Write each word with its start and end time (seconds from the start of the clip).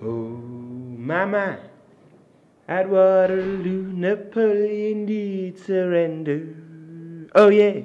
Oh, 0.00 0.06
mama, 0.06 1.58
at 2.68 2.88
Waterloo, 2.88 3.92
Napoleon 3.92 5.06
did 5.06 5.58
surrender. 5.58 6.54
Oh, 7.34 7.48
yeah. 7.48 7.80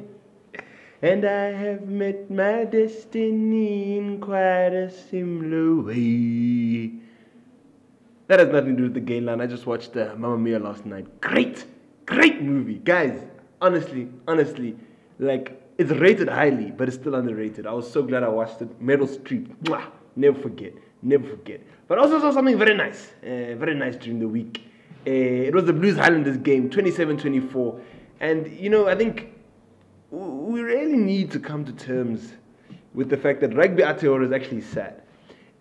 And 1.02 1.26
I 1.26 1.52
have 1.52 1.88
met 1.88 2.29
my 2.29 2.65
destiny 2.65 3.97
in 3.97 4.21
quite 4.21 4.73
a 4.73 4.91
similar 4.91 5.81
way. 5.81 6.91
That 8.27 8.39
has 8.39 8.49
nothing 8.49 8.75
to 8.75 8.77
do 8.77 8.83
with 8.83 8.93
the 8.93 8.99
gay 8.99 9.19
line. 9.19 9.41
I 9.41 9.47
just 9.47 9.65
watched 9.65 9.97
uh, 9.97 10.15
Mamma 10.15 10.37
Mia 10.37 10.59
last 10.59 10.85
night. 10.85 11.19
Great, 11.19 11.65
great 12.05 12.41
movie. 12.41 12.75
Guys, 12.75 13.19
honestly, 13.59 14.07
honestly, 14.27 14.77
like, 15.19 15.59
it's 15.77 15.91
rated 15.91 16.30
highly, 16.30 16.71
but 16.71 16.88
it's 16.88 16.98
still 16.98 17.16
underrated. 17.16 17.66
I 17.66 17.73
was 17.73 17.89
so 17.91 18.03
glad 18.03 18.23
I 18.23 18.30
watched 18.30 18.61
it. 18.61 18.80
Meryl 18.80 19.07
Streep, 19.07 19.48
mwah, 19.63 19.88
never 20.16 20.39
forget, 20.39 20.73
never 21.04 21.27
forget. 21.27 21.62
But 21.88 21.99
I 21.99 22.02
also 22.02 22.20
saw 22.20 22.31
something 22.31 22.58
very 22.58 22.76
nice, 22.76 23.12
uh, 23.23 23.55
very 23.55 23.76
nice 23.76 23.96
during 23.96 24.20
the 24.20 24.27
week. 24.27 24.66
Uh, 25.05 25.12
it 25.12 25.54
was 25.54 25.66
the 25.66 25.73
Blues 25.73 25.98
Highlanders 25.98 26.38
game, 26.38 26.70
27 26.70 27.18
24. 27.18 27.80
And, 28.20 28.48
you 28.58 28.70
know, 28.70 28.88
I 28.88 28.96
think 28.96 29.34
we 30.12 30.62
really 30.62 30.98
need 30.98 31.32
to 31.32 31.40
come 31.40 31.66
to 31.66 31.74
terms 31.74 32.34
with 32.94 33.10
the 33.10 33.18
fact 33.18 33.41
that 33.41 33.54
rugby 33.55 33.82
Aotearoa 33.82 34.26
is 34.26 34.32
actually 34.32 34.62
sad. 34.62 35.02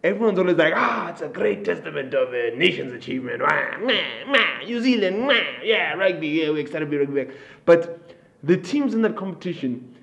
Everyone's 0.05 0.39
always 0.39 0.57
like, 0.57 0.75
ah, 0.77 1.09
it's 1.09 1.23
a 1.23 1.29
great 1.29 1.65
testament 1.65 2.13
of 2.13 2.35
a 2.35 2.57
nation's 2.57 2.93
achievement. 2.93 3.41
Wah, 3.41 3.79
meh, 3.79 4.25
meh, 4.29 4.65
New 4.65 4.81
Zealand, 4.81 5.27
meh, 5.27 5.43
yeah, 5.63 5.95
rugby, 5.95 6.29
yeah, 6.29 6.51
we're 6.51 6.59
excited 6.59 6.87
to 6.87 6.91
be 6.91 6.99
rugby 6.99 7.25
back. 7.25 7.35
But 7.65 8.15
the 8.43 8.57
teams 8.57 8.95
in 8.95 9.03
that 9.03 9.17
competition 9.17 9.95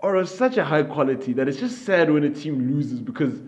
are 0.00 0.16
of 0.16 0.28
such 0.28 0.58
a 0.58 0.64
high 0.64 0.82
quality 0.82 1.32
that 1.32 1.48
it's 1.48 1.58
just 1.58 1.86
sad 1.86 2.10
when 2.10 2.24
a 2.24 2.30
team 2.30 2.70
loses 2.74 3.00
because, 3.00 3.40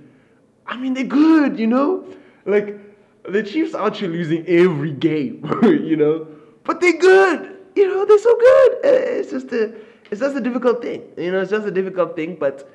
I 0.69 0.77
mean, 0.77 0.95
they're 0.95 1.05
good, 1.05 1.59
you 1.59 1.67
know? 1.67 2.05
Like, 2.45 2.79
the 3.25 3.43
Chiefs 3.43 3.75
are 3.75 3.87
actually 3.87 4.09
losing 4.09 4.47
every 4.47 4.93
game, 4.93 5.45
you 5.63 5.97
know? 5.97 6.29
But 6.65 6.81
they're 6.81 6.99
good, 6.99 7.57
you 7.75 7.89
know, 7.89 8.05
they're 8.05 8.19
so 8.19 8.37
good. 8.37 8.73
Uh, 8.85 9.19
it's 9.19 9.31
just 9.31 9.51
a 9.53 9.75
it's 10.11 10.21
just 10.21 10.37
a 10.37 10.41
difficult 10.41 10.83
thing. 10.83 11.03
You 11.17 11.33
know, 11.33 11.41
it's 11.41 11.51
just 11.51 11.67
a 11.67 11.71
difficult 11.71 12.17
thing, 12.17 12.37
but 12.37 12.71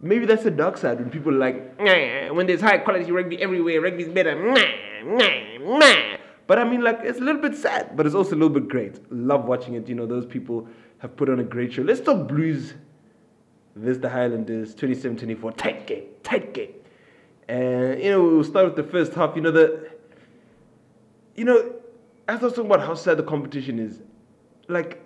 maybe 0.00 0.26
that's 0.26 0.44
the 0.44 0.50
dark 0.50 0.76
side 0.76 0.98
when 0.98 1.10
people 1.10 1.34
are 1.34 1.38
like, 1.38 1.78
nah, 1.80 2.32
when 2.32 2.46
there's 2.46 2.60
high 2.60 2.78
quality 2.78 3.10
rugby 3.12 3.40
everywhere, 3.40 3.80
rugby's 3.80 4.08
better. 4.08 4.34
Nah, 4.34 5.16
nah, 5.16 5.78
nah. 5.78 6.16
But 6.46 6.58
I 6.58 6.64
mean, 6.64 6.82
like, 6.82 7.00
it's 7.02 7.18
a 7.18 7.22
little 7.22 7.40
bit 7.40 7.54
sad, 7.54 7.96
but 7.96 8.06
it's 8.06 8.14
also 8.14 8.34
a 8.34 8.38
little 8.38 8.50
bit 8.50 8.68
great. 8.68 9.00
Love 9.12 9.44
watching 9.44 9.74
it. 9.74 9.88
You 9.88 9.94
know, 9.94 10.06
those 10.06 10.26
people 10.26 10.66
have 10.98 11.16
put 11.16 11.28
on 11.28 11.40
a 11.40 11.44
great 11.44 11.72
show. 11.72 11.82
Let's 11.82 12.00
talk 12.00 12.26
blues. 12.26 12.74
This 13.76 13.98
the 13.98 14.08
Highlanders, 14.08 14.74
27-24. 14.74 15.56
Tight 15.56 15.86
game, 15.86 16.04
tight 16.22 16.52
game. 16.52 16.72
And, 17.50 18.00
you 18.00 18.10
know, 18.12 18.22
we'll 18.22 18.44
start 18.44 18.66
with 18.66 18.76
the 18.76 18.90
first 18.90 19.12
half. 19.12 19.34
You 19.34 19.42
know, 19.42 19.50
the, 19.50 19.90
you 21.34 21.44
know, 21.44 21.74
as 22.28 22.40
I 22.40 22.44
was 22.44 22.52
talking 22.52 22.70
about 22.70 22.86
how 22.86 22.94
sad 22.94 23.16
the 23.16 23.24
competition 23.24 23.80
is, 23.80 23.98
like, 24.68 25.02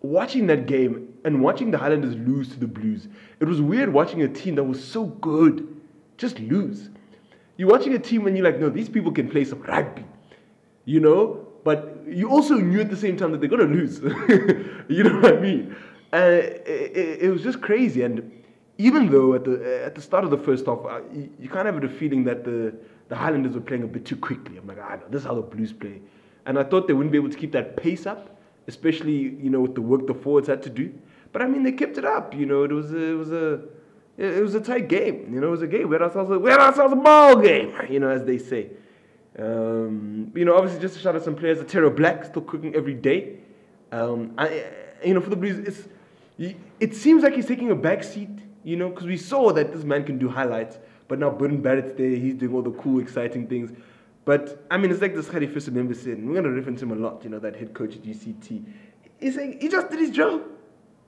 watching 0.00 0.46
that 0.46 0.66
game 0.66 1.12
and 1.26 1.42
watching 1.42 1.70
the 1.70 1.76
Highlanders 1.76 2.14
lose 2.16 2.48
to 2.48 2.58
the 2.58 2.66
Blues, 2.66 3.08
it 3.40 3.44
was 3.44 3.60
weird 3.60 3.92
watching 3.92 4.22
a 4.22 4.28
team 4.28 4.54
that 4.54 4.64
was 4.64 4.82
so 4.82 5.04
good 5.04 5.68
just 6.16 6.38
lose. 6.40 6.88
You're 7.58 7.68
watching 7.68 7.92
a 7.92 7.98
team 7.98 8.26
and 8.26 8.34
you're 8.34 8.46
like, 8.46 8.58
no, 8.58 8.70
these 8.70 8.88
people 8.88 9.12
can 9.12 9.28
play 9.28 9.44
some 9.44 9.60
rugby, 9.64 10.04
you 10.86 11.00
know? 11.00 11.46
But 11.62 12.04
you 12.08 12.30
also 12.30 12.54
knew 12.54 12.80
at 12.80 12.88
the 12.88 12.96
same 12.96 13.18
time 13.18 13.32
that 13.32 13.40
they're 13.40 13.50
going 13.50 13.68
to 13.68 13.74
lose. 13.74 13.98
you 14.88 15.04
know 15.04 15.20
what 15.20 15.34
I 15.34 15.40
mean? 15.40 15.76
Uh, 16.10 16.16
it, 16.16 16.66
it, 16.66 17.22
it, 17.22 17.30
was 17.30 17.42
just 17.42 17.60
crazy. 17.60 18.00
And 18.00 18.44
even 18.78 19.10
though 19.10 19.34
at 19.34 19.44
the, 19.44 19.84
at 19.84 19.94
the 19.94 20.02
start 20.02 20.24
of 20.24 20.30
the 20.30 20.38
first 20.38 20.66
half, 20.66 20.84
uh, 20.84 21.00
you, 21.12 21.48
kind 21.48 21.66
of 21.68 21.74
had 21.74 21.82
the 21.82 21.88
feeling 21.88 22.24
that 22.24 22.44
the, 22.44 22.74
the 23.08 23.16
Highlanders 23.16 23.54
were 23.54 23.60
playing 23.60 23.84
a 23.84 23.86
bit 23.86 24.04
too 24.04 24.16
quickly. 24.16 24.58
I'm 24.58 24.66
like, 24.66 24.78
ah, 24.80 24.96
no, 24.96 25.08
this 25.08 25.22
is 25.22 25.26
how 25.26 25.34
the 25.34 25.42
Blues 25.42 25.72
play. 25.72 26.00
And 26.44 26.58
I 26.58 26.64
thought 26.64 26.86
they 26.86 26.92
wouldn't 26.92 27.12
be 27.12 27.18
able 27.18 27.30
to 27.30 27.38
keep 27.38 27.52
that 27.52 27.76
pace 27.76 28.06
up 28.06 28.36
especially 28.66 29.12
you 29.12 29.50
know 29.50 29.60
with 29.60 29.74
the 29.74 29.80
work 29.80 30.06
the 30.06 30.14
forwards 30.14 30.48
had 30.48 30.62
to 30.62 30.70
do. 30.70 30.92
But 31.32 31.42
I 31.42 31.48
mean, 31.48 31.62
they 31.62 31.72
kept 31.72 31.98
it 31.98 32.04
up. 32.04 32.34
You 32.34 32.46
know, 32.46 32.64
it 32.64 32.72
was 32.72 32.92
a, 32.92 32.98
it 32.98 33.14
was 33.14 33.32
a 33.32 33.60
it 34.16 34.42
was 34.42 34.54
a 34.54 34.60
tight 34.60 34.88
game. 34.88 35.32
You 35.32 35.40
know, 35.40 35.48
it 35.48 35.50
was 35.50 35.62
a 35.62 35.66
game. 35.66 35.88
We 35.88 35.94
had 35.94 36.02
ourselves 36.02 36.30
a, 36.30 36.38
we 36.38 36.50
had 36.50 36.60
ourselves 36.60 36.92
a 36.92 36.96
ball 36.96 37.36
game. 37.36 37.74
You 37.90 38.00
know, 38.00 38.08
as 38.08 38.24
they 38.24 38.38
say. 38.38 38.70
Um, 39.38 40.32
you 40.34 40.46
know, 40.46 40.56
obviously, 40.56 40.80
just 40.80 40.94
to 40.94 41.00
shout 41.00 41.14
out 41.14 41.22
some 41.22 41.36
players. 41.36 41.58
Otere 41.58 41.94
Black 41.94 42.24
still 42.24 42.42
cooking 42.42 42.74
every 42.74 42.94
day. 42.94 43.38
Um, 43.92 44.32
I, 44.38 44.64
you 45.04 45.12
know, 45.12 45.20
for 45.20 45.30
the 45.30 45.36
Blues, 45.36 45.58
it's 45.58 45.88
it 46.80 46.94
seems 46.94 47.22
like 47.22 47.34
he's 47.34 47.46
taking 47.46 47.70
a 47.70 47.74
back 47.74 48.02
seat. 48.02 48.30
You 48.66 48.74
know, 48.74 48.88
because 48.88 49.06
we 49.06 49.16
saw 49.16 49.52
that 49.52 49.72
this 49.72 49.84
man 49.84 50.02
can 50.02 50.18
do 50.18 50.28
highlights, 50.28 50.80
but 51.06 51.20
now 51.20 51.30
Beauden 51.30 51.62
Barrett's 51.62 51.96
there. 51.96 52.10
He's 52.10 52.34
doing 52.34 52.52
all 52.52 52.62
the 52.62 52.72
cool, 52.72 52.98
exciting 52.98 53.46
things. 53.46 53.70
But 54.24 54.66
I 54.72 54.76
mean, 54.76 54.90
it's 54.90 55.00
like 55.00 55.14
this 55.14 55.28
Harry 55.28 55.46
Fisher 55.46 55.70
member 55.70 55.94
said, 55.94 56.18
and 56.18 56.26
we're 56.26 56.32
going 56.32 56.46
to 56.46 56.50
reference 56.50 56.82
him 56.82 56.90
a 56.90 56.96
lot, 56.96 57.22
you 57.22 57.30
know, 57.30 57.38
that 57.38 57.54
head 57.54 57.74
coach 57.74 57.94
at 57.94 58.02
UCT. 58.02 58.64
He's 59.20 59.36
saying 59.36 59.58
he 59.60 59.68
just 59.68 59.88
did 59.88 60.00
his 60.00 60.10
job. 60.10 60.42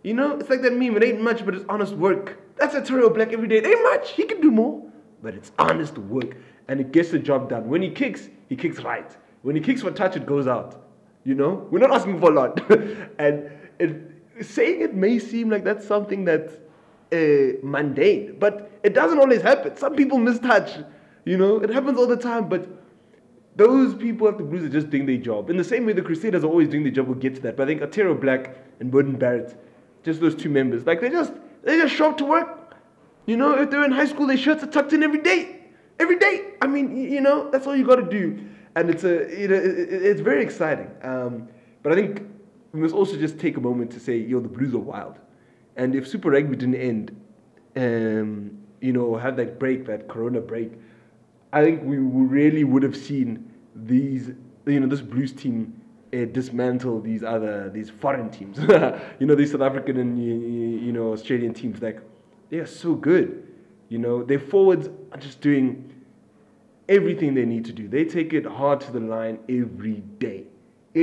You 0.04 0.14
know, 0.14 0.38
it's 0.38 0.48
like 0.48 0.62
that 0.62 0.72
meme, 0.72 0.96
it 0.98 1.02
ain't 1.02 1.20
much, 1.20 1.44
but 1.44 1.52
it's 1.52 1.64
honest 1.68 1.94
work. 1.94 2.38
That's 2.58 2.76
a 2.76 2.80
Otere 2.80 3.12
Black 3.12 3.32
every 3.32 3.48
day. 3.48 3.56
It 3.56 3.66
ain't 3.66 3.82
much. 3.82 4.10
He 4.10 4.22
can 4.22 4.40
do 4.40 4.52
more, 4.52 4.88
but 5.20 5.34
it's 5.34 5.50
honest 5.58 5.98
work. 5.98 6.36
And 6.68 6.78
it 6.78 6.92
gets 6.92 7.10
the 7.10 7.18
job 7.18 7.50
done. 7.50 7.68
When 7.68 7.82
he 7.82 7.90
kicks, 7.90 8.28
he 8.48 8.54
kicks 8.54 8.78
right. 8.84 9.10
When 9.42 9.56
he 9.56 9.60
kicks 9.60 9.82
for 9.82 9.90
touch, 9.90 10.14
it 10.14 10.26
goes 10.26 10.46
out. 10.46 10.80
You 11.24 11.34
know, 11.34 11.66
we're 11.72 11.80
not 11.80 11.90
asking 11.90 12.20
for 12.20 12.30
a 12.30 12.34
lot. 12.34 12.70
and 13.18 13.50
it, 13.80 13.96
saying 14.42 14.80
it 14.80 14.94
may 14.94 15.18
seem 15.18 15.50
like 15.50 15.64
that's 15.64 15.84
something 15.84 16.24
that's 16.24 16.52
uh, 16.54 16.58
mundane, 17.12 18.36
but 18.38 18.70
it 18.82 18.94
doesn't 18.94 19.18
always 19.18 19.42
happen. 19.42 19.76
Some 19.76 19.94
people 19.94 20.18
miss 20.18 20.38
touch. 20.38 20.72
You 21.24 21.36
know, 21.36 21.58
it 21.58 21.70
happens 21.70 21.98
all 21.98 22.06
the 22.06 22.16
time, 22.16 22.48
but 22.48 22.68
those 23.56 23.94
people 23.94 24.28
at 24.28 24.38
the 24.38 24.44
Blues 24.44 24.64
are 24.64 24.68
just 24.68 24.88
doing 24.88 25.04
their 25.04 25.16
job. 25.16 25.50
In 25.50 25.56
the 25.56 25.64
same 25.64 25.84
way 25.84 25.92
the 25.92 26.02
Crusaders 26.02 26.44
are 26.44 26.46
always 26.46 26.68
doing 26.68 26.84
their 26.84 26.92
job, 26.92 27.08
we'll 27.08 27.18
get 27.18 27.34
to 27.34 27.40
that. 27.42 27.56
But 27.56 27.64
I 27.64 27.66
think 27.66 27.82
Otere 27.82 28.18
Black 28.18 28.56
and 28.80 28.92
Beauden 28.92 29.18
Barrett, 29.18 29.60
just 30.04 30.20
those 30.20 30.34
two 30.34 30.48
members, 30.48 30.86
like 30.86 31.00
they 31.00 31.10
just 31.10 31.32
they 31.64 31.76
just 31.76 31.94
show 31.94 32.10
up 32.10 32.18
to 32.18 32.24
work. 32.24 32.76
You 33.26 33.36
know, 33.36 33.60
if 33.60 33.70
they're 33.70 33.84
in 33.84 33.92
high 33.92 34.06
school, 34.06 34.26
their 34.26 34.38
shirts 34.38 34.62
are 34.62 34.68
tucked 34.68 34.92
in 34.92 35.02
every 35.02 35.20
day. 35.20 35.56
Every 35.98 36.18
day. 36.18 36.54
I 36.62 36.66
mean, 36.66 36.96
you 36.96 37.20
know, 37.20 37.50
that's 37.50 37.66
all 37.66 37.76
you 37.76 37.84
got 37.84 37.96
to 37.96 38.08
do. 38.08 38.38
And 38.74 38.88
it's 38.88 39.04
a, 39.04 39.28
you 39.38 39.48
know, 39.48 39.60
it's 39.60 40.20
very 40.20 40.42
exciting. 40.42 40.90
Um, 41.02 41.48
but 41.82 41.92
I 41.92 41.96
think 41.96 42.22
we 42.72 42.80
must 42.80 42.94
also 42.94 43.16
just 43.16 43.38
take 43.38 43.56
a 43.56 43.60
moment 43.60 43.90
to 43.90 44.00
say, 44.00 44.16
yo, 44.16 44.40
the 44.40 44.48
Blues 44.48 44.72
are 44.74 44.78
wild. 44.78 45.18
And 45.78 45.94
if 45.94 46.06
Super 46.06 46.30
Rugby 46.30 46.56
didn't 46.56 46.74
end, 46.74 47.16
um, 47.76 48.58
you 48.80 48.92
know, 48.92 49.16
have 49.16 49.36
that 49.36 49.58
break, 49.58 49.86
that 49.86 50.08
Corona 50.08 50.40
break, 50.40 50.72
I 51.52 51.62
think 51.62 51.82
we 51.84 51.96
really 51.96 52.64
would 52.64 52.82
have 52.82 52.96
seen 52.96 53.50
these, 53.74 54.32
you 54.66 54.80
know, 54.80 54.88
this 54.88 55.00
Blues 55.00 55.32
team 55.32 55.80
uh, 56.12 56.24
dismantle 56.26 57.00
these 57.00 57.22
other, 57.22 57.70
these 57.70 57.88
foreign 57.88 58.28
teams. 58.28 58.58
you 59.20 59.26
know, 59.26 59.36
these 59.36 59.52
South 59.52 59.62
African 59.62 59.98
and, 59.98 60.18
you 60.84 60.92
know, 60.92 61.12
Australian 61.12 61.54
teams. 61.54 61.80
Like, 61.80 62.00
they 62.50 62.58
are 62.58 62.66
so 62.66 62.94
good. 62.94 63.46
You 63.88 63.98
know, 63.98 64.22
their 64.24 64.40
forwards 64.40 64.88
are 65.12 65.18
just 65.18 65.40
doing 65.40 65.94
everything 66.88 67.34
they 67.34 67.44
need 67.44 67.64
to 67.66 67.72
do. 67.72 67.86
They 67.86 68.04
take 68.04 68.32
it 68.32 68.44
hard 68.44 68.80
to 68.82 68.92
the 68.92 69.00
line 69.00 69.38
every 69.48 70.02
day. 70.18 70.47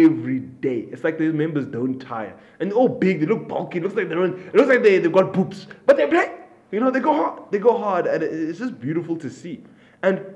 Every 0.04 0.40
day. 0.40 0.88
It's 0.92 1.04
like 1.04 1.18
these 1.18 1.34
members 1.34 1.66
don't 1.66 2.00
tire. 2.00 2.36
And 2.60 2.70
they're 2.70 2.78
all 2.78 2.90
big, 2.90 3.20
they 3.22 3.26
look 3.26 3.48
bulky, 3.48 3.80
it 3.80 3.84
looks 3.84 3.96
like 3.96 4.10
they're 4.10 4.22
on, 4.22 4.34
it 4.34 4.56
looks 4.56 4.70
like 4.70 4.84
they, 4.84 5.00
they've 5.00 5.12
got 5.12 5.32
boobs. 5.32 5.68
But 5.86 5.98
they 5.98 6.08
play. 6.08 6.32
You 6.72 6.80
know, 6.80 6.92
they 6.92 7.00
go 7.00 7.14
hard. 7.14 7.44
They 7.52 7.60
go 7.60 7.78
hard. 7.78 8.08
And 8.08 8.24
it's 8.24 8.60
just 8.60 8.80
beautiful 8.80 9.16
to 9.18 9.30
see. 9.30 9.64
And 10.04 10.36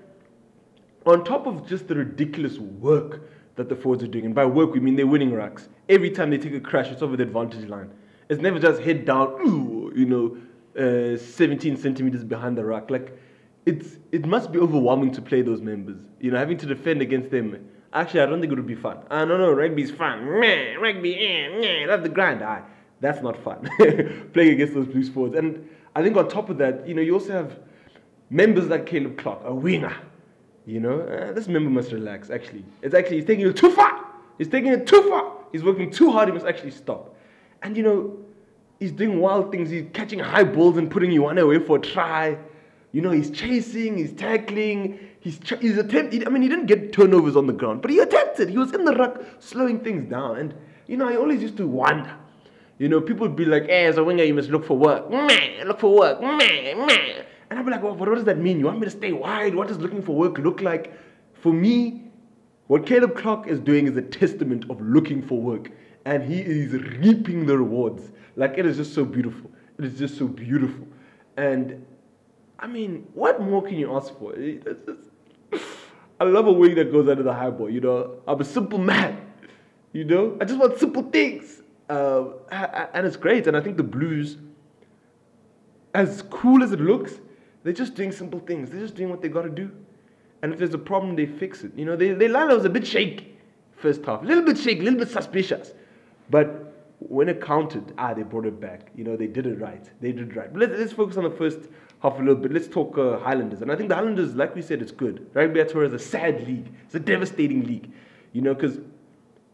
on 1.06 1.24
top 1.24 1.48
of 1.48 1.68
just 1.68 1.88
the 1.88 1.96
ridiculous 1.96 2.58
work 2.58 3.30
that 3.56 3.68
the 3.68 3.76
forwards 3.76 4.04
are 4.04 4.08
doing, 4.08 4.26
and 4.26 4.36
by 4.36 4.46
work 4.46 4.74
we 4.74 4.80
mean 4.80 4.96
they're 4.96 5.08
winning 5.08 5.34
racks. 5.34 5.68
Every 5.90 6.10
time 6.10 6.30
they 6.30 6.38
take 6.38 6.54
a 6.54 6.60
crash, 6.60 6.88
it's 6.90 7.02
over 7.02 7.18
the 7.18 7.24
advantage 7.24 7.68
line. 7.68 7.92
It's 8.30 8.42
never 8.42 8.60
just 8.60 8.82
head 8.82 9.06
down, 9.06 9.34
ooh, 9.46 9.92
you 9.96 10.06
know, 10.06 10.38
uh, 10.78 11.18
17 11.18 11.76
centimeters 11.78 12.24
behind 12.24 12.58
the 12.58 12.64
rack. 12.64 12.90
Like, 12.90 13.18
it's 13.66 13.98
it 14.12 14.26
must 14.26 14.52
be 14.52 14.60
overwhelming 14.60 15.12
to 15.12 15.22
play 15.22 15.42
those 15.42 15.62
members. 15.62 15.98
You 16.20 16.32
know, 16.32 16.38
having 16.38 16.58
to 16.58 16.66
defend 16.66 17.02
against 17.02 17.32
them. 17.32 17.68
Actually, 17.92 18.22
I 18.22 18.26
don't 18.28 18.40
think 18.40 18.54
it 18.54 18.56
would 18.56 18.68
be 18.68 18.76
fun. 18.76 19.00
I 19.10 19.26
don't 19.26 19.40
know, 19.40 19.52
rugby's 19.52 19.92
fun. 19.92 20.40
Meh, 20.40 20.76
rugby, 20.76 21.16
eh, 21.16 21.50
meh, 21.60 21.88
that's 21.88 22.04
the 22.04 22.10
grind. 22.10 22.44
Aye, 22.44 22.64
that's 23.00 23.22
not 23.22 23.42
fun. 23.44 23.68
Playing 24.34 24.54
against 24.54 24.74
those 24.74 24.88
blue 24.88 25.04
sports. 25.04 25.36
And 25.36 25.68
I 25.96 26.04
think 26.04 26.16
on 26.16 26.30
top 26.30 26.50
of 26.50 26.58
that, 26.60 26.88
you 26.88 26.94
know, 26.94 27.02
you 27.02 27.14
also 27.14 27.34
have 27.34 27.58
members 28.30 28.68
like 28.68 28.86
Caleb 28.86 29.18
Clarke, 29.18 29.42
a 29.44 29.54
winger 29.54 29.96
you 30.70 30.80
know, 30.80 31.02
uh, 31.02 31.34
this 31.34 31.48
member 31.48 31.70
must 31.70 31.92
relax. 31.92 32.30
Actually, 32.30 32.64
it's 32.84 32.94
actually 32.94 33.18
he's 33.18 33.26
taking 33.26 33.48
it 33.48 33.56
too 33.56 33.72
far. 33.72 34.06
He's 34.38 34.48
taking 34.48 34.72
it 34.72 34.86
too 34.86 35.10
far. 35.10 35.34
He's 35.52 35.64
working 35.64 35.90
too 35.90 36.12
hard. 36.12 36.28
He 36.28 36.34
must 36.34 36.46
actually 36.46 36.72
stop. 36.72 37.16
And 37.64 37.76
you 37.76 37.82
know, 37.82 38.18
he's 38.80 38.92
doing 38.92 39.20
wild 39.20 39.52
things. 39.52 39.72
He's 39.72 39.88
catching 39.94 40.20
high 40.20 40.44
balls 40.44 40.78
and 40.78 40.92
putting 40.92 41.12
you 41.12 41.24
one 41.24 41.40
away 41.40 41.58
for 41.58 41.78
a 41.78 41.82
try. 41.82 42.38
You 42.92 43.02
know, 43.02 43.12
he's 43.12 43.30
chasing, 43.30 43.98
he's 43.98 44.14
tackling, 44.14 45.00
he's 45.20 45.40
ch- 45.40 45.60
he's 45.62 45.78
attempting. 45.78 46.26
I 46.26 46.30
mean, 46.30 46.42
he 46.42 46.50
didn't 46.50 46.66
get 46.66 46.92
turnovers 46.92 47.36
on 47.36 47.46
the 47.46 47.54
ground, 47.54 47.82
but 47.82 47.92
he 47.92 48.00
attempted. 48.00 48.50
He 48.50 48.58
was 48.58 48.74
in 48.74 48.84
the 48.84 48.94
ruck, 48.96 49.22
slowing 49.40 49.80
things 49.80 50.10
down. 50.10 50.38
And 50.38 50.54
you 50.88 50.98
know, 50.98 51.08
I 51.08 51.16
always 51.16 51.42
used 51.42 51.58
to 51.58 51.68
wonder. 51.68 52.16
You 52.80 52.88
know, 52.90 53.02
people 53.02 53.28
would 53.28 53.36
be 53.36 53.46
like, 53.46 53.66
"Eh, 53.70 53.86
as 53.86 53.98
a 53.98 54.04
winger, 54.04 54.24
you 54.24 54.34
must 54.34 54.50
look 54.50 54.66
for 54.66 54.78
work. 54.78 55.10
Meh, 55.12 55.64
look 55.66 55.80
for 55.80 55.94
work. 55.94 56.22
Meh, 56.22 56.74
meh." 56.74 57.24
And 57.50 57.58
I'd 57.58 57.66
be 57.66 57.72
like, 57.72 57.82
well, 57.82 57.96
what 57.96 58.14
does 58.14 58.26
that 58.26 58.38
mean? 58.38 58.60
You 58.60 58.66
want 58.66 58.80
me 58.80 58.86
to 58.86 58.92
stay 58.92 59.12
wide? 59.12 59.56
What 59.56 59.68
does 59.68 59.80
looking 59.80 60.02
for 60.04 60.16
work 60.16 60.38
look 60.38 60.62
like? 60.62 60.94
For 61.34 61.52
me, 61.52 62.04
what 62.68 62.86
Caleb 62.86 63.16
Clarke 63.16 63.48
is 63.48 63.60
doing 63.60 63.88
is 63.88 63.98
a 63.98 64.04
testament 64.04 64.66
of 64.70 64.80
looking 64.82 65.22
for 65.22 65.42
work. 65.42 65.72
And 66.06 66.24
he 66.24 66.42
is 66.42 66.74
reaping 66.74 67.46
the 67.48 67.58
rewards. 67.58 68.12
Like, 68.36 68.58
it 68.58 68.66
is 68.66 68.78
just 68.78 68.94
so 68.94 69.04
beautiful. 69.04 69.52
It 69.80 69.86
is 69.86 69.98
just 69.98 70.18
so 70.18 70.28
beautiful. 70.28 70.88
And 71.38 71.86
I 72.62 72.68
mean, 72.68 73.08
what 73.14 73.42
more 73.42 73.62
can 73.62 73.78
you 73.78 73.96
ask 73.96 74.18
for? 74.20 74.36
Just, 74.36 75.00
I 76.20 76.26
love 76.26 76.48
a 76.48 76.52
wing 76.52 76.76
that 76.76 76.92
goes 76.92 77.08
under 77.08 77.24
the 77.24 77.34
high 77.34 77.50
ball. 77.50 77.70
You 77.70 77.80
know, 77.80 78.22
I'm 78.28 78.42
a 78.42 78.46
simple 78.46 78.78
man. 78.78 79.26
You 79.94 80.04
know, 80.04 80.38
I 80.42 80.46
just 80.46 80.60
want 80.60 80.78
simple 80.78 81.04
things. 81.04 81.62
Uh, 81.90 82.26
and 82.94 83.08
it's 83.08 83.16
great. 83.16 83.48
And 83.48 83.56
I 83.56 83.62
think 83.62 83.78
the 83.78 83.84
Blues, 83.84 84.38
as 85.94 86.22
cool 86.30 86.62
as 86.62 86.74
it 86.74 86.82
looks, 86.82 87.14
they're 87.64 87.74
just 87.74 87.96
doing 87.96 88.12
simple 88.12 88.40
things. 88.40 88.70
They're 88.70 88.82
just 88.82 88.96
doing 88.96 89.10
what 89.10 89.22
they 89.22 89.30
got 89.30 89.44
to 89.44 89.50
do. 89.50 89.72
And 90.42 90.54
if 90.54 90.60
there's 90.60 90.74
a 90.74 90.80
problem, 90.80 91.16
they 91.16 91.26
fix 91.26 91.64
it. 91.64 91.72
You 91.76 91.86
know, 91.86 91.96
they, 91.96 92.12
their 92.12 92.30
line 92.30 92.50
was 92.50 92.66
a 92.66 92.70
bit 92.70 92.86
shaky 92.86 93.38
first 93.78 94.06
half, 94.06 94.22
a 94.22 94.26
little 94.26 94.44
bit 94.44 94.58
shaky, 94.58 94.82
a 94.82 94.84
little 94.84 95.00
bit 95.00 95.10
suspicious. 95.10 95.74
But 96.30 96.70
when 97.00 97.30
it 97.30 97.42
counted, 97.42 97.94
ah, 97.98 98.14
they 98.14 98.24
brought 98.24 98.46
it 98.46 98.60
back. 98.60 98.92
You 98.96 99.06
know, 99.06 99.16
they 99.16 99.28
did 99.28 99.48
it 99.48 99.60
right. 99.60 99.90
They 100.02 100.12
did 100.12 100.32
it 100.32 100.36
right. 100.36 100.52
But 100.52 100.60
let's, 100.60 100.80
let's 100.80 100.94
focus 100.94 101.18
on 101.18 101.24
the 101.24 101.32
first 101.32 101.60
half 102.02 102.16
a 102.16 102.20
little 102.20 102.36
bit. 102.36 102.52
Let's 102.52 102.68
talk 102.68 102.98
uh, 102.98 103.20
Highlanders. 103.20 103.62
And 103.62 103.72
I 103.72 103.76
think 103.76 103.90
the 103.90 103.96
Highlanders, 103.96 104.36
like 104.36 104.56
we 104.56 104.62
said, 104.62 104.82
it's 104.82 104.92
good. 104.92 105.30
Rugby 105.34 105.64
Tour 105.66 105.84
is 105.84 105.94
a 105.94 106.00
sad 106.00 106.48
league. 106.48 106.72
It's 106.86 106.96
a 106.96 107.00
devastating 107.00 107.66
league. 107.66 107.92
You 108.34 108.42
know, 108.42 108.54
because, 108.54 108.80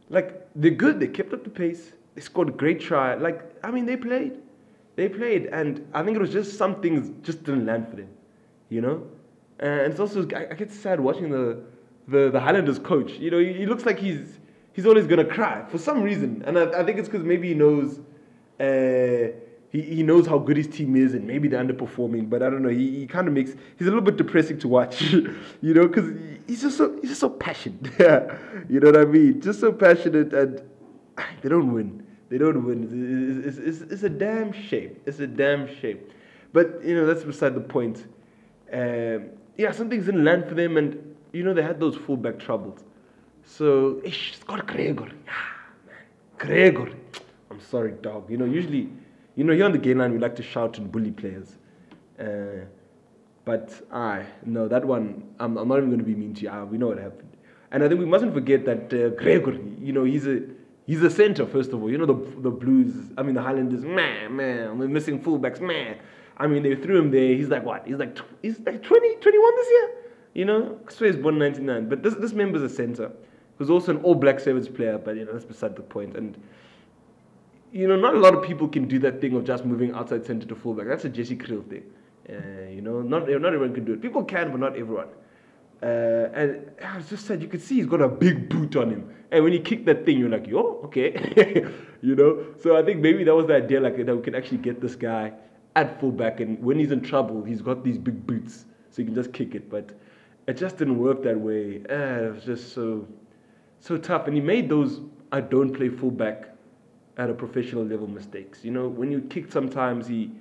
like, 0.09 0.47
they're 0.55 0.71
good. 0.71 0.99
They 0.99 1.07
kept 1.07 1.33
up 1.33 1.43
the 1.43 1.49
pace. 1.49 1.93
They 2.13 2.21
scored 2.21 2.49
a 2.49 2.51
great 2.51 2.79
try. 2.79 3.15
Like, 3.15 3.43
I 3.63 3.71
mean, 3.71 3.85
they 3.85 3.97
played. 3.97 4.33
They 4.95 5.09
played. 5.09 5.47
And 5.47 5.87
I 5.93 6.03
think 6.03 6.17
it 6.17 6.21
was 6.21 6.31
just 6.31 6.57
some 6.57 6.81
things 6.81 7.11
just 7.23 7.43
didn't 7.43 7.65
land 7.65 7.89
for 7.89 7.95
them. 7.95 8.09
You 8.69 8.81
know? 8.81 9.07
And 9.59 9.91
it's 9.91 9.99
also, 9.99 10.27
I, 10.35 10.47
I 10.51 10.53
get 10.53 10.71
sad 10.71 10.99
watching 10.99 11.29
the, 11.29 11.63
the, 12.07 12.29
the 12.29 12.39
Highlanders 12.39 12.79
coach. 12.79 13.13
You 13.13 13.31
know, 13.31 13.39
he, 13.39 13.53
he 13.53 13.65
looks 13.65 13.85
like 13.85 13.97
he's 13.99 14.39
he's 14.73 14.85
always 14.85 15.07
going 15.07 15.25
to 15.25 15.33
cry 15.33 15.63
for 15.69 15.77
some 15.77 16.03
reason. 16.03 16.43
And 16.45 16.59
I, 16.59 16.81
I 16.81 16.83
think 16.83 16.99
it's 16.99 17.07
because 17.07 17.25
maybe 17.25 17.47
he 17.47 17.53
knows. 17.53 17.99
Uh, 18.59 19.33
he, 19.69 19.81
he 19.81 20.03
knows 20.03 20.27
how 20.27 20.37
good 20.37 20.57
his 20.57 20.67
team 20.67 20.95
is 20.95 21.13
and 21.13 21.25
maybe 21.27 21.47
they're 21.47 21.63
underperforming, 21.63 22.29
but 22.29 22.41
I 22.41 22.49
don't 22.49 22.63
know. 22.63 22.69
He, 22.69 22.99
he 22.99 23.07
kind 23.07 23.27
of 23.27 23.33
makes 23.33 23.51
he's 23.77 23.87
a 23.87 23.91
little 23.91 24.01
bit 24.01 24.17
depressing 24.17 24.57
to 24.59 24.67
watch, 24.67 25.01
you 25.11 25.73
know, 25.73 25.87
because 25.87 26.11
he's 26.47 26.61
just 26.61 26.77
so 26.77 26.95
he's 27.01 27.09
just 27.09 27.21
so 27.21 27.29
passionate. 27.29 27.85
you 28.69 28.79
know 28.79 28.91
what 28.91 28.97
I 28.97 29.05
mean? 29.05 29.41
Just 29.41 29.59
so 29.59 29.71
passionate, 29.71 30.33
and 30.33 30.61
they 31.41 31.49
don't 31.49 31.73
win. 31.73 32.05
They 32.29 32.37
don't 32.37 32.65
win. 32.65 33.43
It's, 33.45 33.57
it's, 33.57 33.81
it's, 33.81 33.91
it's 33.91 34.03
a 34.03 34.09
damn 34.09 34.51
shame. 34.51 34.95
It's 35.05 35.19
a 35.19 35.27
damn 35.27 35.67
shame. 35.79 35.99
But 36.53 36.83
you 36.83 36.95
know 36.95 37.05
that's 37.05 37.23
beside 37.23 37.53
the 37.55 37.61
point. 37.61 38.05
Um, 38.71 39.29
yeah, 39.57 39.71
something's 39.71 40.07
in 40.07 40.23
land 40.23 40.47
for 40.47 40.55
them, 40.55 40.77
and 40.77 41.15
you 41.33 41.43
know 41.43 41.53
they 41.53 41.61
had 41.61 41.79
those 41.79 41.95
fullback 41.95 42.39
troubles. 42.39 42.79
So 43.43 44.01
it's 44.03 44.39
Scott 44.39 44.65
Gregory. 44.65 45.11
Ah, 45.29 45.55
man, 45.85 45.95
Gregory. 46.37 46.95
I'm 47.51 47.61
sorry, 47.61 47.91
dog. 48.01 48.29
You 48.29 48.37
know 48.37 48.45
usually 48.45 48.89
you 49.35 49.43
know, 49.43 49.53
here 49.53 49.65
on 49.65 49.71
the 49.71 49.77
game 49.77 49.99
line, 49.99 50.13
we 50.13 50.19
like 50.19 50.35
to 50.37 50.43
shout 50.43 50.77
and 50.77 50.91
bully 50.91 51.11
players. 51.11 51.57
Uh, 52.19 52.65
but 53.43 53.81
I, 53.91 54.25
no, 54.45 54.67
that 54.67 54.83
one, 54.85 55.23
I'm, 55.39 55.57
I'm 55.57 55.67
not 55.67 55.77
even 55.77 55.89
going 55.89 55.99
to 55.99 56.05
be 56.05 56.15
mean 56.15 56.33
to 56.35 56.41
you. 56.41 56.49
Ah, 56.49 56.63
we 56.63 56.77
know 56.77 56.87
what 56.87 56.97
happened. 56.97 57.29
And 57.71 57.83
I 57.83 57.87
think 57.87 57.99
we 57.99 58.05
mustn't 58.05 58.33
forget 58.33 58.65
that 58.65 58.93
uh, 58.93 59.09
Gregory, 59.09 59.61
you 59.79 59.93
know, 59.93 60.03
he's 60.03 60.25
a 60.25 60.41
he's 60.85 61.01
a 61.03 61.09
center, 61.09 61.45
first 61.45 61.73
of 61.73 61.81
all. 61.81 61.91
You 61.91 61.97
know, 61.97 62.05
the, 62.05 62.41
the 62.41 62.51
Blues, 62.51 62.93
I 63.17 63.23
mean, 63.23 63.35
the 63.35 63.41
Highlanders, 63.41 63.83
man, 63.83 64.35
man, 64.35 64.77
we're 64.77 64.87
missing 64.87 65.21
fullbacks, 65.21 65.59
man. 65.59 65.97
I 66.37 66.47
mean, 66.47 66.63
they 66.63 66.75
threw 66.75 66.97
him 66.97 67.11
there. 67.11 67.35
He's 67.35 67.49
like, 67.49 67.63
what? 67.63 67.87
He's 67.87 67.97
like, 67.97 68.17
he's 68.41 68.59
like 68.59 68.83
20, 68.83 69.15
21 69.15 69.55
this 69.55 69.67
year? 69.69 69.89
You 70.33 70.45
know, 70.45 70.79
so 70.89 71.05
he's 71.05 71.15
born 71.15 71.37
99. 71.37 71.87
But 71.87 72.03
this, 72.03 72.13
this 72.15 72.33
member's 72.33 72.61
a 72.61 72.69
center 72.69 73.07
He 73.07 73.59
was 73.59 73.69
also 73.69 73.95
an 73.95 74.03
All 74.03 74.15
Black 74.15 74.39
Sevens 74.39 74.67
player, 74.67 74.97
but, 74.97 75.15
you 75.15 75.25
know, 75.25 75.31
that's 75.31 75.45
beside 75.45 75.75
the 75.75 75.81
point. 75.81 76.17
And 76.17 76.37
you 77.75 77.89
know, 77.89 77.97
not 77.97 78.15
a 78.15 78.19
lot 78.19 78.33
of 78.33 78.41
people 78.41 78.69
can 78.69 78.87
do 78.87 78.99
that 78.99 79.19
thing 79.19 79.35
of 79.35 79.43
just 79.43 79.65
moving 79.65 79.93
outside 79.93 80.25
center 80.25 80.47
to 80.47 80.55
fullback. 80.55 80.87
That's 80.87 81.03
a 81.03 81.09
Jesse 81.09 81.35
Kriel 81.35 81.61
thing. 81.69 81.83
Uh, 82.29 82.69
you 82.69 82.81
know, 82.81 83.01
not 83.01 83.27
not 83.27 83.53
everyone 83.53 83.73
can 83.73 83.83
do 83.83 83.91
it. 83.91 84.01
People 84.01 84.23
can, 84.23 84.49
but 84.49 84.61
not 84.61 84.77
everyone. 84.77 85.09
Uh, 85.83 86.29
and 86.33 86.71
I 86.81 86.95
was 86.95 87.09
just 87.09 87.25
said, 87.25 87.41
you 87.41 87.49
could 87.49 87.61
see 87.61 87.75
he's 87.75 87.85
got 87.85 88.01
a 88.01 88.07
big 88.07 88.47
boot 88.47 88.77
on 88.77 88.91
him. 88.91 89.13
And 89.29 89.43
when 89.43 89.51
he 89.51 89.59
kicked 89.59 89.85
that 89.87 90.05
thing, 90.05 90.17
you're 90.17 90.29
like, 90.29 90.47
yo, 90.47 90.79
okay. 90.85 91.67
you 92.01 92.15
know? 92.15 92.45
So 92.57 92.77
I 92.77 92.81
think 92.81 93.01
maybe 93.01 93.25
that 93.25 93.35
was 93.35 93.47
the 93.47 93.55
idea, 93.55 93.81
like 93.81 93.97
that 93.97 94.15
we 94.15 94.21
can 94.23 94.35
actually 94.35 94.59
get 94.59 94.79
this 94.79 94.95
guy 94.95 95.33
at 95.75 95.99
fullback. 95.99 96.39
And 96.39 96.63
when 96.63 96.79
he's 96.79 96.91
in 96.91 97.01
trouble, 97.01 97.43
he's 97.43 97.61
got 97.61 97.83
these 97.83 97.97
big 97.97 98.25
boots. 98.25 98.63
So 98.89 99.01
he 99.01 99.03
can 99.03 99.15
just 99.15 99.33
kick 99.33 99.53
it. 99.53 99.69
But 99.69 99.91
it 100.47 100.55
just 100.55 100.77
didn't 100.77 100.97
work 100.97 101.23
that 101.23 101.37
way. 101.37 101.83
Uh, 101.89 102.27
it 102.27 102.35
was 102.35 102.45
just 102.45 102.73
so, 102.73 103.05
so 103.81 103.97
tough. 103.97 104.27
And 104.27 104.33
he 104.33 104.41
made 104.41 104.69
those 104.69 105.01
I 105.33 105.41
don't 105.41 105.73
play 105.73 105.89
fullback 105.89 106.54
at 107.17 107.29
a 107.29 107.33
professional 107.33 107.83
level 107.83 108.07
mistakes. 108.07 108.63
You 108.63 108.71
know, 108.71 108.87
when 108.87 109.11
you 109.11 109.21
kick 109.21 109.51
sometimes 109.51 110.07
he 110.07 110.31